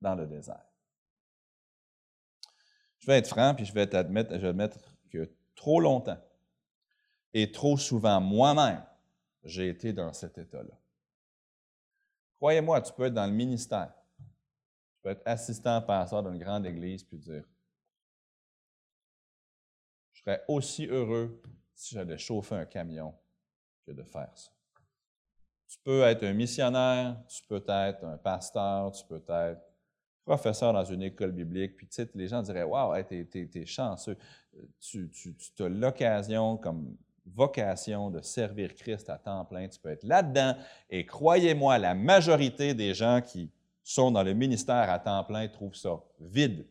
[0.00, 0.64] dans le désert.
[2.98, 4.78] Je vais être franc, puis je vais t'admettre, je vais admettre
[5.10, 6.18] que trop longtemps
[7.34, 8.82] et trop souvent moi-même,
[9.44, 10.74] j'ai été dans cet état-là.
[12.36, 13.92] Croyez-moi, tu peux être dans le ministère.
[14.18, 17.44] Tu peux être assistant pasteur d'une grande église puis dire
[20.12, 21.40] Je serais aussi heureux
[21.74, 23.14] si j'allais chauffer un camion
[23.86, 24.50] que de faire ça.
[25.66, 29.60] Tu peux être un missionnaire, tu peux être un pasteur, tu peux être
[30.24, 34.16] professeur dans une école biblique, puis tu sais, les gens diraient Waouh, t'es, es, chanceux.
[34.80, 36.96] Tu, tu, tu as l'occasion, comme
[37.26, 39.68] vocation de servir Christ à temps plein.
[39.68, 40.56] Tu peux être là-dedans
[40.90, 43.50] et croyez-moi, la majorité des gens qui
[43.82, 46.66] sont dans le ministère à temps plein trouvent ça vide.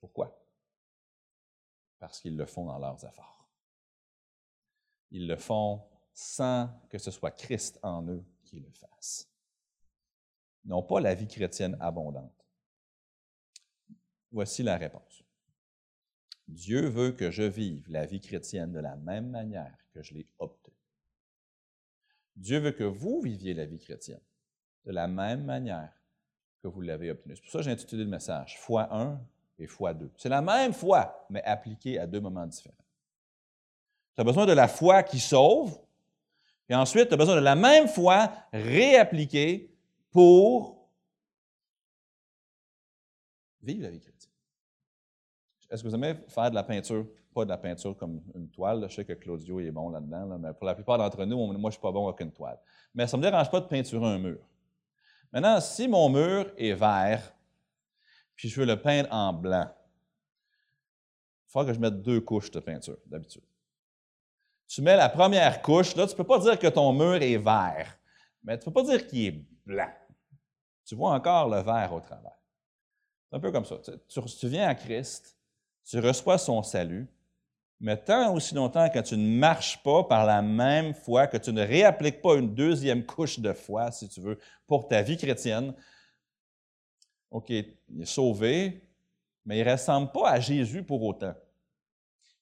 [0.00, 0.38] Pourquoi?
[1.98, 3.48] Parce qu'ils le font dans leurs efforts.
[5.10, 5.82] Ils le font
[6.12, 9.28] sans que ce soit Christ en eux qui le fasse.
[10.64, 12.44] Ils n'ont pas la vie chrétienne abondante.
[14.30, 15.23] Voici la réponse.
[16.48, 20.26] Dieu veut que je vive la vie chrétienne de la même manière que je l'ai
[20.38, 20.76] obtenue.
[22.36, 24.20] Dieu veut que vous viviez la vie chrétienne
[24.84, 25.92] de la même manière
[26.62, 27.36] que vous l'avez obtenu.
[27.36, 29.20] C'est pour ça que j'ai intitulé le message Foi 1
[29.58, 30.10] et foi 2.
[30.16, 32.74] C'est la même foi, mais appliquée à deux moments différents.
[34.14, 35.78] Tu as besoin de la foi qui sauve,
[36.68, 39.70] et ensuite, tu as besoin de la même foi réappliquée
[40.10, 40.88] pour
[43.62, 44.13] vivre la vie chrétienne.
[45.70, 47.06] Est-ce que vous aimez faire de la peinture?
[47.34, 48.86] Pas de la peinture comme une toile.
[48.88, 51.66] Je sais que Claudio est bon là-dedans, mais pour la plupart d'entre nous, moi, je
[51.66, 52.58] ne suis pas bon avec une toile.
[52.94, 54.38] Mais ça ne me dérange pas de peinturer un mur.
[55.32, 57.34] Maintenant, si mon mur est vert,
[58.36, 59.68] puis je veux le peindre en blanc,
[61.46, 63.42] il faut que je mette deux couches de peinture, d'habitude.
[64.68, 67.36] Tu mets la première couche, là, tu ne peux pas dire que ton mur est
[67.36, 67.98] vert,
[68.42, 69.92] mais tu ne peux pas dire qu'il est blanc.
[70.84, 72.38] Tu vois encore le vert au travers.
[73.28, 73.76] C'est un peu comme ça.
[73.78, 75.36] Tu viens à Christ,
[75.84, 77.06] tu reçois son salut,
[77.80, 81.52] mais tant aussi longtemps que tu ne marches pas par la même foi, que tu
[81.52, 85.74] ne réappliques pas une deuxième couche de foi, si tu veux, pour ta vie chrétienne,
[87.30, 88.88] OK, il est sauvé,
[89.44, 91.34] mais il ne ressemble pas à Jésus pour autant.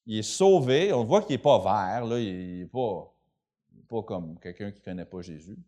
[0.06, 4.70] Il est sauvé, on voit qu'il n'est pas vert, là, il n'est pas, comme quelqu'un
[4.70, 5.58] qui ne connaît pas Jésus.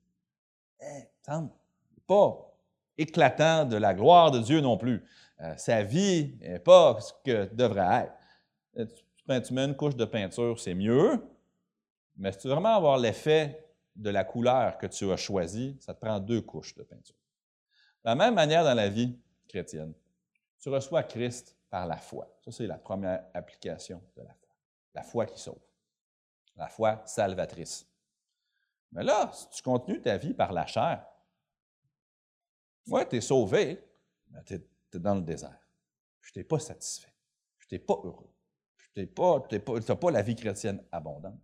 [0.81, 1.51] Eh, il
[2.07, 2.55] pas
[2.99, 5.03] éclatant de la gloire de Dieu non plus.
[5.41, 8.11] Euh, sa vie n'est pas ce que devrait
[8.76, 8.93] être.
[9.28, 11.20] Euh, tu mets une couche de peinture, c'est mieux,
[12.16, 13.64] mais si tu veux vraiment avoir l'effet
[13.97, 17.16] de la couleur que tu as choisie, ça te prend deux couches de peinture.
[18.05, 19.18] De la même manière dans la vie
[19.49, 19.95] chrétienne,
[20.61, 22.28] tu reçois Christ par la foi.
[22.45, 24.55] Ça, c'est la première application de la foi.
[24.95, 25.61] La foi qui sauve.
[26.57, 27.87] La foi salvatrice.
[28.93, 31.05] Mais là, si tu continues ta vie par la chair,
[32.87, 33.85] ouais, tu es sauvé,
[34.30, 34.61] mais tu
[34.99, 35.68] dans le désert.
[36.20, 37.12] Je n'étais pas satisfait.
[37.59, 38.30] Je n'étais pas heureux.
[38.95, 41.40] Tu n'as pas, pas, pas la vie chrétienne abondante.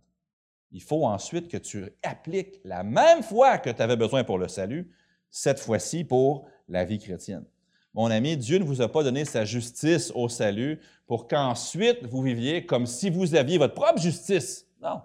[0.71, 4.47] Il faut ensuite que tu appliques la même foi que tu avais besoin pour le
[4.47, 4.89] salut,
[5.29, 7.45] cette fois-ci pour la vie chrétienne.
[7.93, 12.21] Mon ami, Dieu ne vous a pas donné sa justice au salut pour qu'ensuite vous
[12.21, 14.65] viviez comme si vous aviez votre propre justice.
[14.81, 15.01] Non.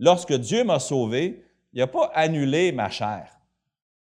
[0.00, 3.38] Lorsque Dieu m'a sauvé, il n'a pas annulé ma chair,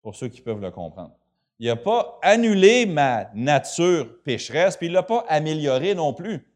[0.03, 1.17] pour ceux qui peuvent le comprendre.
[1.59, 6.47] Il n'a pas annulé ma nature pécheresse, puis il ne l'a pas améliorée non plus.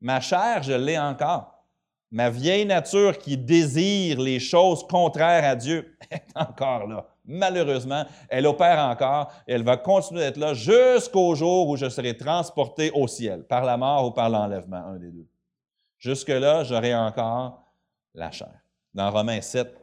[0.00, 1.64] Ma chair, je l'ai encore.
[2.10, 7.06] Ma vieille nature qui désire les choses contraires à Dieu est encore là.
[7.24, 12.16] Malheureusement, elle opère encore et elle va continuer d'être là jusqu'au jour où je serai
[12.16, 15.26] transporté au ciel, par la mort ou par l'enlèvement, un des deux.
[15.98, 17.62] Jusque-là, j'aurai encore
[18.12, 18.60] la chair.
[18.92, 19.81] Dans Romains 7,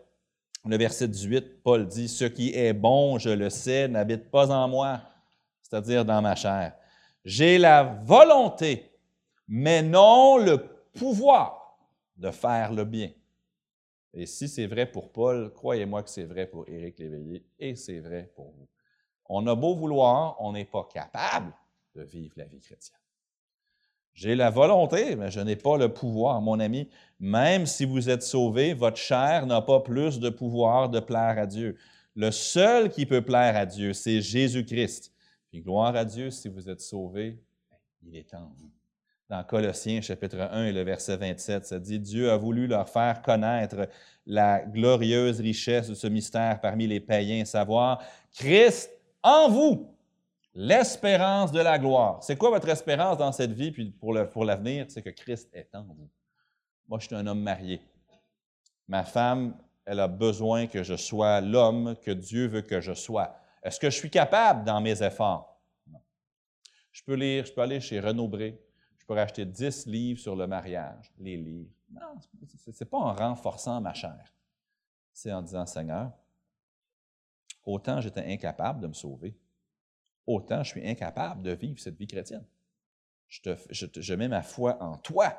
[0.66, 4.68] le verset 18, Paul dit, Ce qui est bon, je le sais, n'habite pas en
[4.68, 5.02] moi,
[5.62, 6.76] c'est-à-dire dans ma chair.
[7.24, 8.92] J'ai la volonté,
[9.48, 10.58] mais non le
[10.94, 11.78] pouvoir
[12.18, 13.12] de faire le bien.
[14.14, 18.00] Et si c'est vrai pour Paul, croyez-moi que c'est vrai pour Éric Léveillé et c'est
[18.00, 18.68] vrai pour vous.
[19.26, 21.54] On a beau vouloir, on n'est pas capable
[21.96, 22.99] de vivre la vie chrétienne.
[24.14, 26.42] J'ai la volonté, mais je n'ai pas le pouvoir.
[26.42, 26.90] Mon ami,
[27.20, 31.46] même si vous êtes sauvé, votre chair n'a pas plus de pouvoir de plaire à
[31.46, 31.78] Dieu.
[32.16, 35.14] Le seul qui peut plaire à Dieu, c'est Jésus-Christ.
[35.50, 37.40] Puis gloire à Dieu, si vous êtes sauvé,
[38.04, 38.72] il est en vous
[39.30, 43.22] dans Colossiens chapitre 1 et le verset 27, ça dit, Dieu a voulu leur faire
[43.22, 43.88] connaître
[44.26, 48.02] la glorieuse richesse de ce mystère parmi les païens, savoir
[48.34, 48.92] Christ
[49.22, 49.94] en vous,
[50.54, 52.24] l'espérance de la gloire.
[52.24, 54.86] C'est quoi votre espérance dans cette vie, puis pour l'avenir?
[54.90, 56.10] c'est que Christ est en vous.
[56.88, 57.82] Moi, je suis un homme marié.
[58.88, 63.36] Ma femme, elle a besoin que je sois l'homme que Dieu veut que je sois.
[63.64, 65.62] Est-ce que je suis capable dans mes efforts?
[65.88, 66.02] Non.
[66.92, 68.60] Je peux lire, je peux aller chez Renaud Bré,
[69.10, 71.68] pour acheter 10 livres sur le mariage, les lire.
[71.90, 72.16] Non,
[72.56, 74.24] ce n'est pas en renforçant ma chair.
[75.12, 76.12] C'est en disant, Seigneur,
[77.64, 79.36] autant j'étais incapable de me sauver,
[80.30, 82.46] autant je suis incapable de vivre cette vie chrétienne.
[83.28, 85.38] Je, mets ma foi en toi,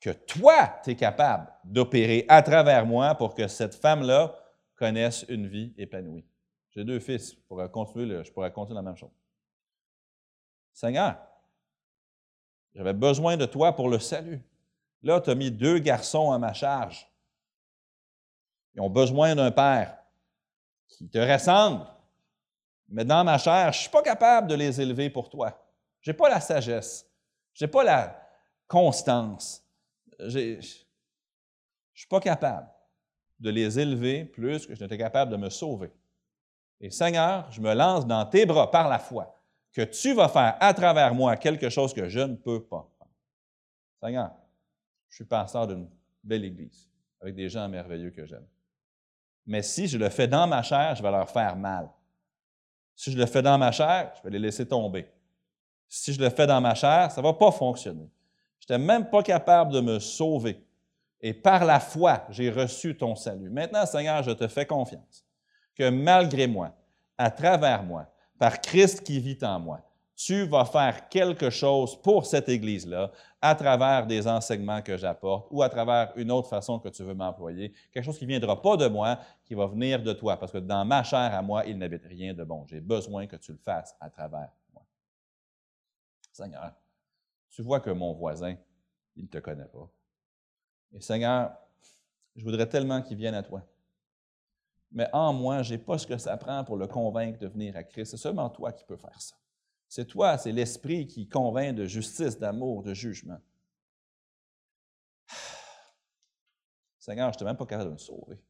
[0.00, 4.36] que toi, tu es capable d'opérer à travers moi pour que cette femme-là
[4.76, 6.24] connaisse une vie épanouie.
[6.70, 9.10] J'ai deux fils, je pourrais continuer, je pourrais continuer la même chose.
[10.72, 11.16] Seigneur,
[12.74, 14.42] j'avais besoin de toi pour le salut.
[15.02, 17.08] Là, tu as mis deux garçons à ma charge.
[18.74, 19.98] Ils ont besoin d'un père
[20.88, 21.86] qui te ressemble.
[22.88, 25.58] Mais dans ma chair, je ne suis pas capable de les élever pour toi.
[26.00, 27.06] Je n'ai pas la sagesse.
[27.54, 28.20] Je n'ai pas la
[28.66, 29.64] constance.
[30.18, 32.68] Je ne suis pas capable
[33.40, 35.92] de les élever plus que je n'étais capable de me sauver.
[36.80, 39.40] Et Seigneur, je me lance dans tes bras par la foi
[39.72, 42.88] que tu vas faire à travers moi quelque chose que je ne peux pas.
[44.02, 44.32] Seigneur,
[45.08, 45.88] je suis pasteur d'une
[46.22, 46.88] belle église
[47.20, 48.46] avec des gens merveilleux que j'aime.
[49.46, 51.90] Mais si je le fais dans ma chair, je vais leur faire mal.
[52.94, 55.08] Si je le fais dans ma chair, je vais les laisser tomber.
[55.88, 58.08] Si je le fais dans ma chair, ça ne va pas fonctionner.
[58.60, 60.64] Je n'étais même pas capable de me sauver.
[61.20, 63.50] Et par la foi, j'ai reçu ton salut.
[63.50, 65.24] Maintenant, Seigneur, je te fais confiance
[65.74, 66.72] que malgré moi,
[67.16, 68.06] à travers moi,
[68.38, 69.80] par Christ qui vit en moi,
[70.16, 73.10] tu vas faire quelque chose pour cette Église-là
[73.40, 77.14] à travers des enseignements que j'apporte ou à travers une autre façon que tu veux
[77.14, 80.52] m'employer, quelque chose qui ne viendra pas de moi, qui va venir de toi, parce
[80.52, 82.64] que dans ma chair à moi, il n'habite rien de bon.
[82.68, 84.84] J'ai besoin que tu le fasses à travers moi.
[86.32, 86.72] Seigneur,
[87.50, 88.56] tu vois que mon voisin,
[89.16, 89.90] il ne te connaît pas.
[90.92, 91.52] Et Seigneur,
[92.36, 93.62] je voudrais tellement qu'il vienne à toi.
[94.92, 97.76] Mais en moi, je n'ai pas ce que ça prend pour le convaincre de venir
[97.76, 98.12] à Christ.
[98.12, 99.34] C'est seulement toi qui peux faire ça.
[99.88, 103.38] C'est toi, c'est l'Esprit qui convainc de justice, d'amour, de jugement.
[106.98, 108.40] Seigneur, je n'étais même pas capable de me sauver.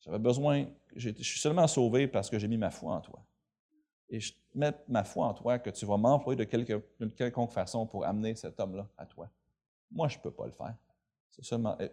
[0.00, 0.66] J'avais besoin,
[0.96, 3.22] je suis seulement sauvé parce que j'ai mis ma foi en toi.
[4.08, 6.82] Et je mets ma foi en toi que tu vas m'employer de quelque,
[7.16, 9.30] quelconque façon pour amener cet homme-là à toi.
[9.90, 10.74] Moi, je ne peux pas le faire.
[11.40, 11.90] Seulement, eh,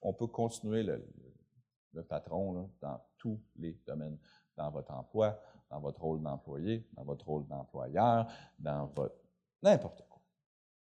[0.00, 4.18] on peut continuer le patron dans tous les domaines,
[4.56, 5.40] dans votre emploi,
[5.72, 8.26] dans votre rôle d'employé, dans votre rôle d'employeur,
[8.58, 9.16] dans votre...
[9.62, 10.20] n'importe quoi.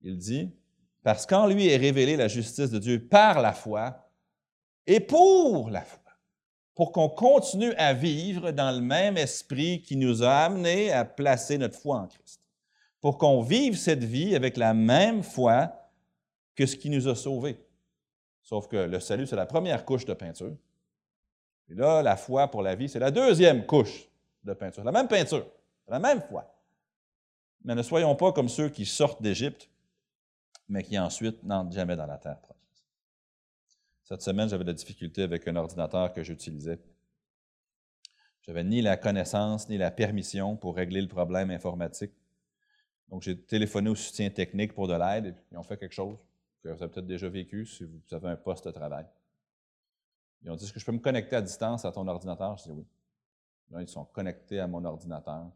[0.01, 0.51] Il dit,
[1.03, 4.09] parce qu'en lui est révélée la justice de Dieu par la foi
[4.87, 6.11] et pour la foi,
[6.73, 11.59] pour qu'on continue à vivre dans le même esprit qui nous a amenés à placer
[11.59, 12.41] notre foi en Christ,
[12.99, 15.71] pour qu'on vive cette vie avec la même foi
[16.55, 17.63] que ce qui nous a sauvés.
[18.41, 20.57] Sauf que le salut, c'est la première couche de peinture.
[21.69, 24.08] Et là, la foi pour la vie, c'est la deuxième couche
[24.43, 24.83] de peinture.
[24.83, 25.45] La même peinture,
[25.87, 26.53] la même foi.
[27.63, 29.69] Mais ne soyons pas comme ceux qui sortent d'Égypte,
[30.67, 32.59] mais qui ensuite n'entrent jamais dans la terre promise.
[34.03, 36.79] Cette semaine, j'avais de la difficulté avec un ordinateur que j'utilisais.
[38.41, 42.13] Je n'avais ni la connaissance ni la permission pour régler le problème informatique.
[43.09, 46.17] Donc, j'ai téléphoné au soutien technique pour de l'aide et ils ont fait quelque chose
[46.63, 49.05] que vous avez peut-être déjà vécu si vous avez un poste de travail.
[50.43, 52.63] Ils ont dit Est-ce que je peux me connecter à distance à ton ordinateur Je
[52.63, 52.85] dis oui.
[53.77, 55.51] Ils sont connectés à mon ordinateur.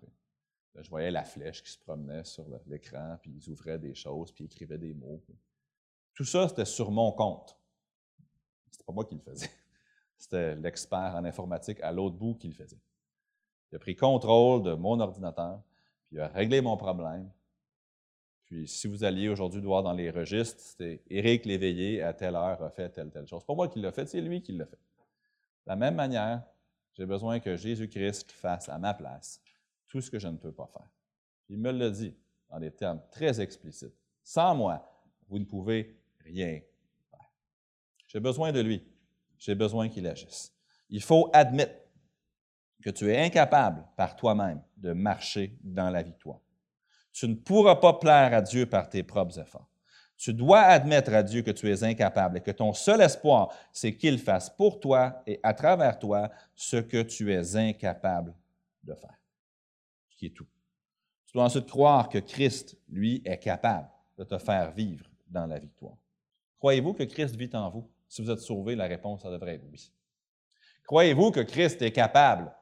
[0.76, 4.44] je voyais la flèche qui se promenait sur l'écran, puis ils ouvraient des choses, puis
[4.44, 5.24] ils écrivaient des mots.
[6.14, 7.58] Tout ça, c'était sur mon compte.
[8.70, 9.50] C'était pas moi qui le faisais.
[10.18, 12.80] C'était l'expert en informatique à l'autre bout qui le faisait.
[13.72, 15.62] Il a pris contrôle de mon ordinateur,
[16.06, 17.30] puis il a réglé mon problème.
[18.46, 22.62] Puis, si vous alliez aujourd'hui voir dans les registres, c'était Éric Léveillé à telle heure
[22.62, 23.42] a fait telle, telle chose.
[23.42, 24.78] C'est pas moi qui l'a fait, c'est lui qui l'a fait.
[24.78, 26.44] De la même manière,
[26.94, 29.42] j'ai besoin que Jésus-Christ fasse à ma place
[29.88, 30.90] tout ce que je ne peux pas faire.
[31.50, 32.16] Il me le dit
[32.50, 33.96] en des termes très explicites.
[34.24, 34.88] Sans moi,
[35.28, 36.62] vous ne pouvez rien
[37.12, 37.32] faire.
[38.08, 38.84] J'ai besoin de lui.
[39.38, 40.54] J'ai besoin qu'il agisse.
[40.90, 41.76] Il faut admettre
[42.82, 46.42] que tu es incapable par toi-même de marcher dans la victoire.
[47.12, 49.70] Tu ne pourras pas plaire à Dieu par tes propres efforts.
[50.18, 53.96] Tu dois admettre à Dieu que tu es incapable et que ton seul espoir, c'est
[53.96, 58.34] qu'il fasse pour toi et à travers toi ce que tu es incapable
[58.84, 59.20] de faire.
[60.10, 60.48] Ce qui est tout.
[61.26, 65.60] Tu dois ensuite croire que Christ, lui, est capable de te faire vivre dans la
[65.60, 65.98] victoire.
[66.60, 67.90] Croyez-vous que Christ vit en vous?
[68.08, 69.92] Si vous êtes sauvé, la réponse, ça devrait être oui.
[70.86, 72.54] Croyez-vous que Christ est capable,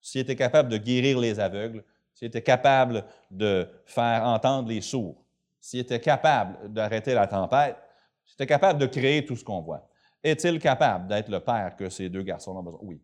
[0.00, 1.84] s'il était capable de guérir les aveugles,
[2.14, 5.23] s'il était capable de faire entendre les sourds,
[5.64, 7.78] s'il était capable d'arrêter la tempête,
[8.26, 9.88] s'il était capable de créer tout ce qu'on voit,
[10.22, 12.80] est-il capable d'être le père que ces deux garçons ont besoin?
[12.82, 13.00] Oui.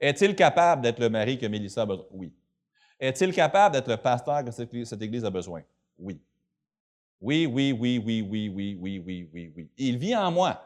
[0.00, 2.06] Est-il capable d'être le mari que Mélissa a besoin?
[2.10, 2.32] Oui.
[2.98, 5.62] Est-il capable d'être le pasteur que cette Église a besoin?
[5.98, 6.18] Oui.
[7.20, 9.70] Oui, oui, oui, oui, oui, oui, oui, oui, oui, oui.
[9.76, 10.58] Il vit en moi.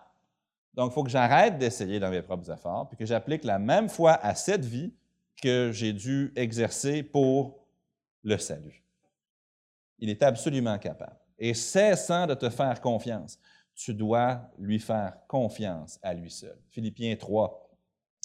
[0.73, 3.89] Donc, il faut que j'arrête d'essayer dans mes propres efforts, puis que j'applique la même
[3.89, 4.95] foi à cette vie
[5.43, 7.59] que j'ai dû exercer pour
[8.23, 8.86] le salut.
[9.99, 11.17] Il est absolument capable.
[11.39, 13.39] Et cessant de te faire confiance,
[13.75, 16.59] tu dois lui faire confiance à lui seul.
[16.71, 17.71] Philippiens 3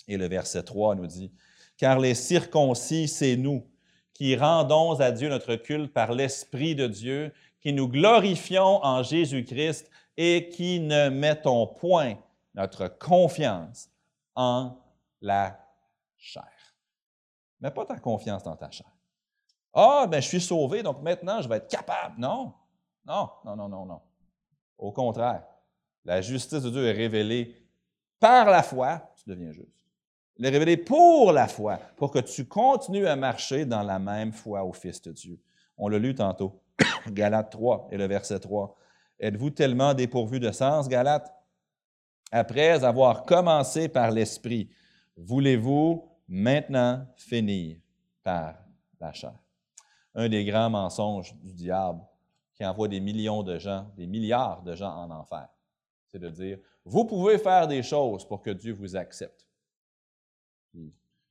[0.07, 1.32] et le verset 3 nous dit,
[1.78, 3.67] Car les circoncis, c'est nous
[4.13, 9.89] qui rendons à Dieu notre culte par l'Esprit de Dieu, qui nous glorifions en Jésus-Christ
[10.17, 12.15] et qui ne mettons point
[12.53, 13.89] notre confiance
[14.36, 14.78] en
[15.22, 15.59] la
[16.17, 16.76] chair.
[17.59, 18.90] Mets pas ta confiance dans ta chair.
[19.74, 22.19] Ah, ben je suis sauvé, donc maintenant je vais être capable.
[22.19, 22.53] Non,
[23.05, 24.01] non, non, non, non, non.
[24.78, 25.43] Au contraire,
[26.03, 27.55] la justice de Dieu est révélée
[28.19, 29.86] par la foi, tu deviens juste.
[30.38, 34.32] Elle est révélée pour la foi, pour que tu continues à marcher dans la même
[34.32, 35.39] foi au Fils de Dieu.
[35.78, 36.61] On l'a lu tantôt,
[37.07, 38.76] Galates 3 et le verset 3.
[39.19, 41.32] Êtes-vous tellement dépourvu de sens, Galates?
[42.32, 44.69] Après avoir commencé par l'Esprit,
[45.17, 47.78] voulez-vous maintenant finir
[48.24, 48.55] par
[48.99, 49.34] la chair?
[50.14, 52.01] Un des grands mensonges du diable
[52.53, 55.47] qui envoie des millions de gens, des milliards de gens en enfer,
[56.07, 59.47] c'est de dire, vous pouvez faire des choses pour que Dieu vous accepte.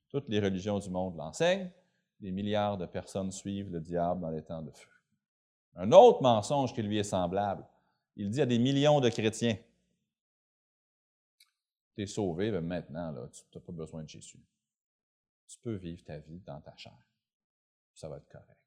[0.09, 1.71] toutes les religions du monde l'enseignent,
[2.19, 4.89] des milliards de personnes suivent le diable dans les temps de feu.
[5.75, 7.65] Un autre mensonge qui lui est semblable,
[8.15, 9.57] il dit à des millions de chrétiens,
[11.95, 14.39] tu es sauvé, mais maintenant, tu n'as pas besoin de Jésus.
[15.47, 16.97] Tu peux vivre ta vie dans ta chair.
[17.93, 18.60] Ça va être correct.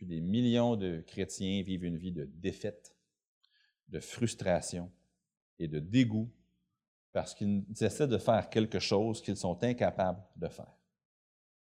[0.00, 2.94] Des millions de chrétiens vivent une vie de défaite,
[3.88, 4.90] de frustration
[5.58, 6.30] et de dégoût
[7.12, 10.76] parce qu'ils essaient de faire quelque chose qu'ils sont incapables de faire.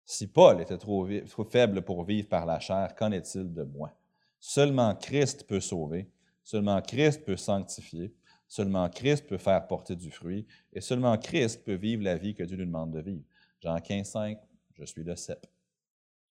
[0.05, 1.09] Si Paul était trop,
[1.49, 3.97] faible pour vivre par la chair, qu'en est-il de moi?
[4.39, 6.11] Seulement Christ peut sauver,
[6.43, 8.14] seulement Christ peut sanctifier,
[8.49, 12.43] seulement Christ peut faire porter du fruit, et seulement Christ peut vivre la vie que
[12.43, 13.24] Dieu nous demande de vivre.
[13.61, 14.39] Jean 15, 5,
[14.72, 15.47] je suis le cep.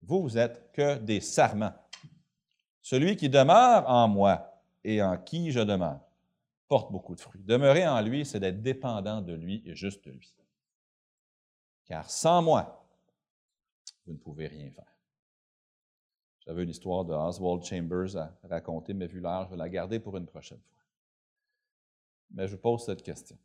[0.02, 1.74] Vous, vous êtes que des sarments.
[2.86, 5.98] Celui qui demeure en moi et en qui je demeure
[6.68, 7.42] porte beaucoup de fruits.
[7.42, 10.32] Demeurer en lui, c'est d'être dépendant de lui et juste de lui.
[11.86, 12.88] Car sans moi,
[14.06, 14.96] vous ne pouvez rien faire.
[16.44, 19.98] J'avais une histoire de Oswald Chambers à raconter, mais vu l'heure, je vais la garder
[19.98, 20.84] pour une prochaine fois.
[22.30, 23.36] Mais je pose cette question.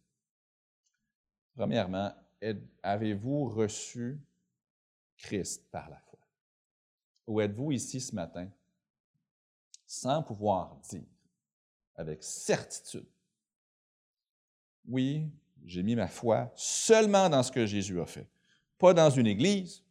[1.55, 2.13] Premièrement,
[2.83, 4.21] avez-vous reçu
[5.17, 6.19] Christ par la foi?
[7.25, 8.47] Ou êtes-vous ici ce matin
[9.91, 11.03] sans pouvoir dire
[11.95, 13.05] avec certitude,
[14.87, 15.29] oui,
[15.65, 18.29] j'ai mis ma foi seulement dans ce que Jésus a fait,
[18.77, 19.83] pas dans une église,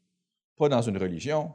[0.57, 1.55] pas dans une religion,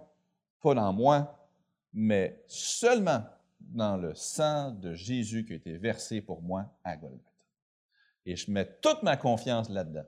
[0.62, 1.50] pas dans moi,
[1.92, 3.26] mais seulement
[3.60, 7.32] dans le sang de Jésus qui a été versé pour moi à Golgotha.
[8.28, 10.06] Et je mets toute ma confiance là-dedans,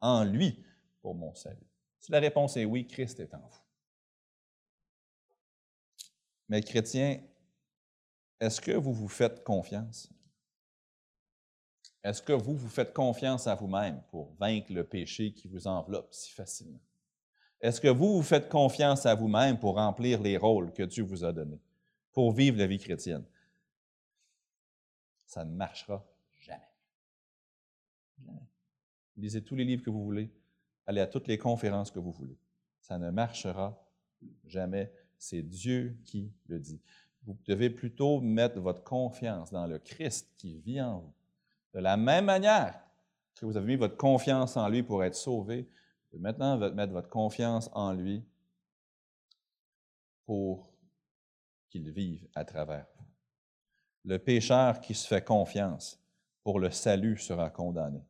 [0.00, 0.64] en lui,
[1.02, 1.66] pour mon salut.
[1.98, 3.64] Si la réponse est oui, Christ est en vous.
[6.48, 7.20] Mais chrétien,
[8.40, 10.10] est-ce que vous vous faites confiance?
[12.02, 16.12] Est-ce que vous vous faites confiance à vous-même pour vaincre le péché qui vous enveloppe
[16.12, 16.80] si facilement?
[17.60, 21.24] Est-ce que vous vous faites confiance à vous-même pour remplir les rôles que Dieu vous
[21.24, 21.60] a donnés,
[22.12, 23.24] pour vivre la vie chrétienne?
[25.26, 26.02] Ça ne marchera
[26.38, 26.64] jamais.
[29.18, 30.32] Lisez tous les livres que vous voulez,
[30.86, 32.38] allez à toutes les conférences que vous voulez.
[32.80, 33.86] Ça ne marchera
[34.46, 34.90] jamais.
[35.18, 36.80] C'est Dieu qui le dit.
[37.26, 41.14] Vous devez plutôt mettre votre confiance dans le Christ qui vit en vous.
[41.74, 42.80] De la même manière
[43.34, 45.68] que vous avez mis votre confiance en lui pour être sauvé,
[46.18, 48.24] maintenant mettre votre confiance en lui
[50.26, 50.70] pour
[51.68, 53.06] qu'il vive à travers vous.
[54.04, 56.00] Le pécheur qui se fait confiance
[56.42, 58.02] pour le salut sera condamné.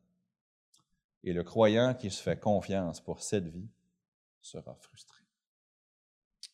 [1.23, 3.69] Et le croyant qui se fait confiance pour cette vie
[4.41, 5.21] sera frustré.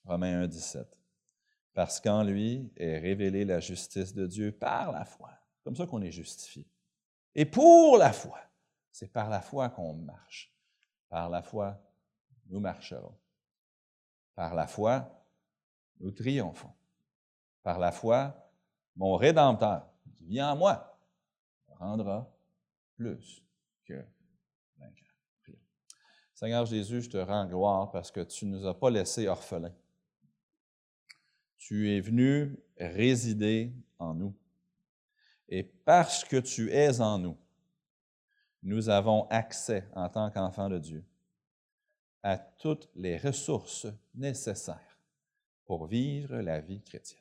[0.03, 0.99] Romains 1, 17.
[1.77, 5.29] Parce qu'en lui est révélée la justice de Dieu par la foi.
[5.63, 6.65] comme ça qu'on est justifié.
[7.35, 8.39] Et pour la foi.
[8.91, 10.51] C'est par la foi qu'on marche.
[11.07, 11.79] Par la foi,
[12.47, 13.15] nous marcherons.
[14.33, 15.23] Par la foi,
[15.99, 16.73] nous triomphons.
[17.61, 18.35] Par la foi,
[18.95, 20.99] mon Rédempteur, qui vient en moi,
[21.67, 22.27] rendra
[22.95, 23.45] plus
[23.85, 24.03] que
[24.79, 25.13] vainqueur.
[26.33, 29.75] Seigneur Jésus, je te rends gloire parce que tu ne nous as pas laissés orphelins.
[31.67, 34.33] Tu es venu résider en nous.
[35.49, 37.37] Et parce que tu es en nous,
[38.63, 41.03] nous avons accès en tant qu'enfants de Dieu
[42.23, 44.97] à toutes les ressources nécessaires
[45.65, 47.19] pour vivre la vie chrétienne.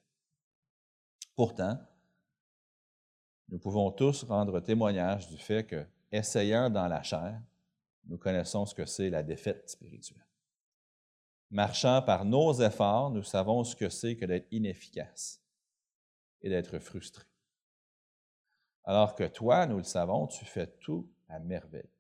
[1.35, 1.81] Pourtant,
[3.49, 7.43] nous pouvons tous rendre témoignage du fait que, essayant dans la chair,
[8.05, 10.25] nous connaissons ce que c'est la défaite spirituelle.
[11.51, 15.41] Marchant par nos efforts, nous savons ce que c'est que d'être inefficace
[16.43, 17.25] et d'être frustré.
[18.85, 21.91] Alors que toi, nous le savons, tu fais tout à merveille.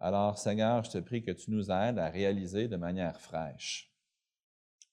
[0.00, 3.90] Alors, Seigneur, je te prie que tu nous aides à réaliser de manière fraîche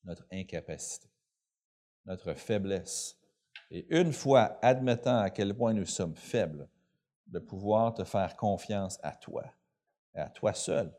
[0.03, 1.09] notre incapacité,
[2.05, 3.17] notre faiblesse.
[3.69, 6.67] Et une fois admettant à quel point nous sommes faibles,
[7.27, 9.45] de pouvoir te faire confiance à toi,
[10.15, 10.93] et à toi seul,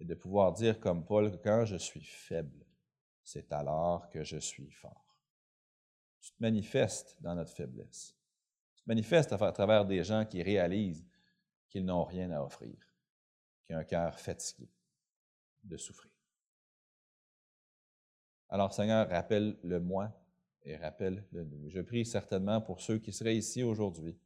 [0.00, 2.64] et de pouvoir dire comme Paul, quand je suis faible,
[3.22, 5.14] c'est alors que je suis fort.
[6.20, 8.16] Tu te manifestes dans notre faiblesse.
[8.74, 11.06] Tu te manifestes à travers des gens qui réalisent
[11.68, 12.74] qu'ils n'ont rien à offrir,
[13.64, 14.68] qui ont un cœur fatigué
[15.62, 16.10] de souffrir.
[18.48, 20.10] Alors Seigneur, rappelle-le moi
[20.62, 21.68] et rappelle-le nous.
[21.68, 24.18] Je prie certainement pour ceux qui seraient ici aujourd'hui,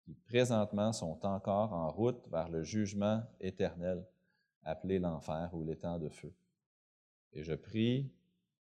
[0.00, 4.06] qui présentement sont encore en route vers le jugement éternel
[4.64, 6.32] appelé l'enfer ou l'étang de feu.
[7.32, 8.10] Et je prie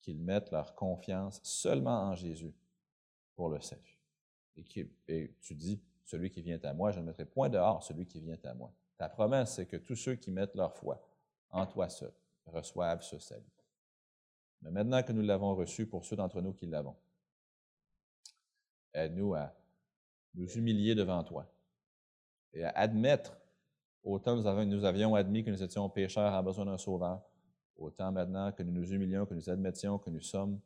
[0.02, 2.54] qu'ils mettent leur confiance seulement en Jésus
[3.36, 4.00] pour le salut.
[4.56, 8.06] Et, et tu dis, celui qui vient à moi, je ne mettrai point dehors celui
[8.06, 8.74] qui vient à moi.
[8.98, 11.02] Ta promesse, c'est que tous ceux qui mettent leur foi
[11.50, 12.14] en toi seul
[12.46, 13.44] reçoivent ce salut.
[14.62, 16.96] Mais maintenant que nous l'avons reçu pour ceux d'entre nous qui l'avons,
[18.94, 19.54] aide-nous à
[20.34, 21.48] nous humilier devant toi
[22.54, 23.38] et à admettre,
[24.08, 27.22] autant nous, avions admis que nous étions pécheurs en besoin d'un sauveur,
[27.76, 30.60] autant maintenant que nous nous humilions, que nous admettions que nous sommes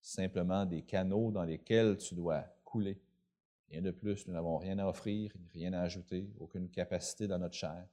[0.00, 3.00] simplement des canaux dans lesquels tu dois couler.
[3.68, 7.54] Rien de plus, nous n'avons rien à offrir, rien à ajouter, aucune capacité dans notre
[7.54, 7.86] chair.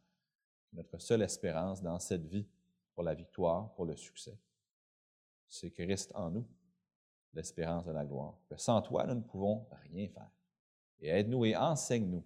[0.74, 2.48] Notre seule espérance dans cette vie
[2.94, 4.38] pour la victoire, pour le succès,
[5.48, 6.46] c'est Christ en nous,
[7.34, 8.38] l'espérance de la gloire.
[8.56, 10.30] sans toi, nous ne pouvons rien faire.
[11.00, 12.24] Et aide-nous et enseigne-nous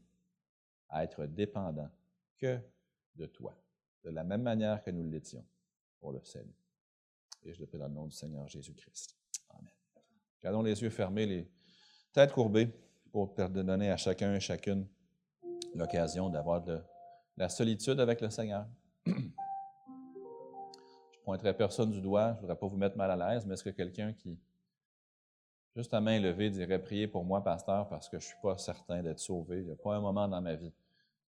[0.93, 1.89] à être dépendants
[2.37, 2.59] que
[3.15, 3.53] de toi,
[4.03, 5.43] de la même manière que nous l'étions
[5.99, 6.55] pour le salut.
[7.43, 9.17] Et je le prie dans le nom du Seigneur Jésus-Christ.
[9.49, 9.73] Amen.
[10.41, 11.51] Gardons les yeux fermés, les
[12.13, 12.69] têtes courbées,
[13.11, 14.87] pour donner à chacun et chacune
[15.75, 16.79] l'occasion d'avoir de
[17.37, 18.67] la solitude avec le Seigneur.
[19.05, 19.29] je ne
[21.23, 23.63] pointerai personne du doigt, je ne voudrais pas vous mettre mal à l'aise, mais est-ce
[23.63, 24.39] que quelqu'un qui,
[25.75, 28.57] juste à main levée, dirait Priez pour moi, pasteur, parce que je ne suis pas
[28.57, 29.59] certain d'être sauvé.
[29.59, 30.73] Il n'y a pas un moment dans ma vie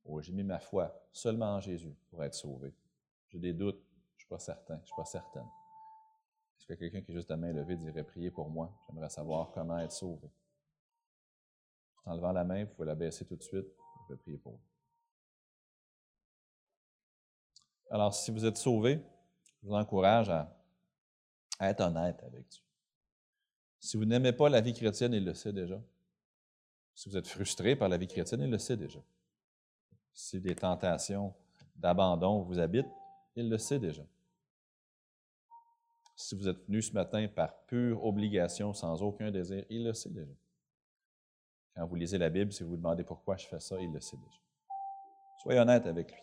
[0.05, 2.73] où j'ai mis ma foi seulement en Jésus pour être sauvé.
[3.29, 3.81] J'ai des doutes,
[4.15, 5.47] je ne suis pas certain, je ne suis pas certaine.
[6.57, 9.51] Est-ce que quelqu'un qui est juste à main levée dirait Priez pour moi J'aimerais savoir
[9.51, 10.29] comment être sauvé.
[12.05, 13.67] En levant la main, vous pouvez la baisser tout de suite.
[14.07, 14.59] Je vais prier pour vous.
[17.91, 19.01] Alors, si vous êtes sauvé,
[19.61, 20.55] je vous encourage à,
[21.61, 22.61] être honnête avec Dieu.
[23.79, 25.81] Si vous n'aimez pas la vie chrétienne, il le sait déjà.
[26.95, 28.99] Si vous êtes frustré par la vie chrétienne, il le sait déjà.
[30.21, 31.33] Si des tentations
[31.77, 32.91] d'abandon vous habitent,
[33.37, 34.03] il le sait déjà.
[36.13, 40.09] Si vous êtes venu ce matin par pure obligation, sans aucun désir, il le sait
[40.09, 40.33] déjà.
[41.73, 44.01] Quand vous lisez la Bible, si vous vous demandez pourquoi je fais ça, il le
[44.01, 44.39] sait déjà.
[45.41, 46.21] Soyez honnête avec lui.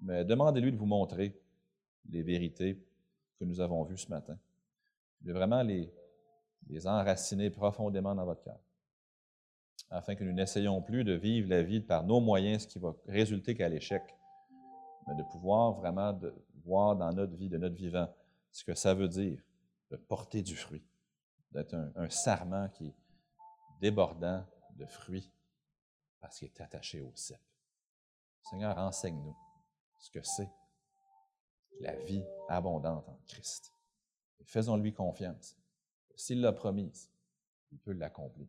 [0.00, 1.40] Mais demandez-lui de vous montrer
[2.10, 2.78] les vérités
[3.38, 4.38] que nous avons vues ce matin,
[5.22, 5.90] de vraiment les,
[6.86, 8.60] enraciner profondément dans votre cœur,
[9.94, 12.94] afin que nous n'essayions plus de vivre la vie par nos moyens, ce qui va
[13.06, 14.02] résulter qu'à l'échec,
[15.06, 16.18] mais de pouvoir vraiment
[16.64, 18.12] voir dans notre vie, de notre vivant,
[18.50, 19.40] ce que ça veut dire
[19.90, 20.84] de porter du fruit,
[21.52, 22.94] d'être un, un sarment qui est
[23.80, 24.44] débordant
[24.76, 25.30] de fruits
[26.20, 27.38] parce qu'il est attaché au cep.
[28.42, 29.36] Seigneur, enseigne-nous
[30.00, 30.50] ce que c'est
[31.80, 33.72] la vie abondante en Christ.
[34.44, 35.56] faisons-lui confiance.
[36.16, 37.10] S'il l'a promise,
[37.72, 38.48] il peut l'accomplir.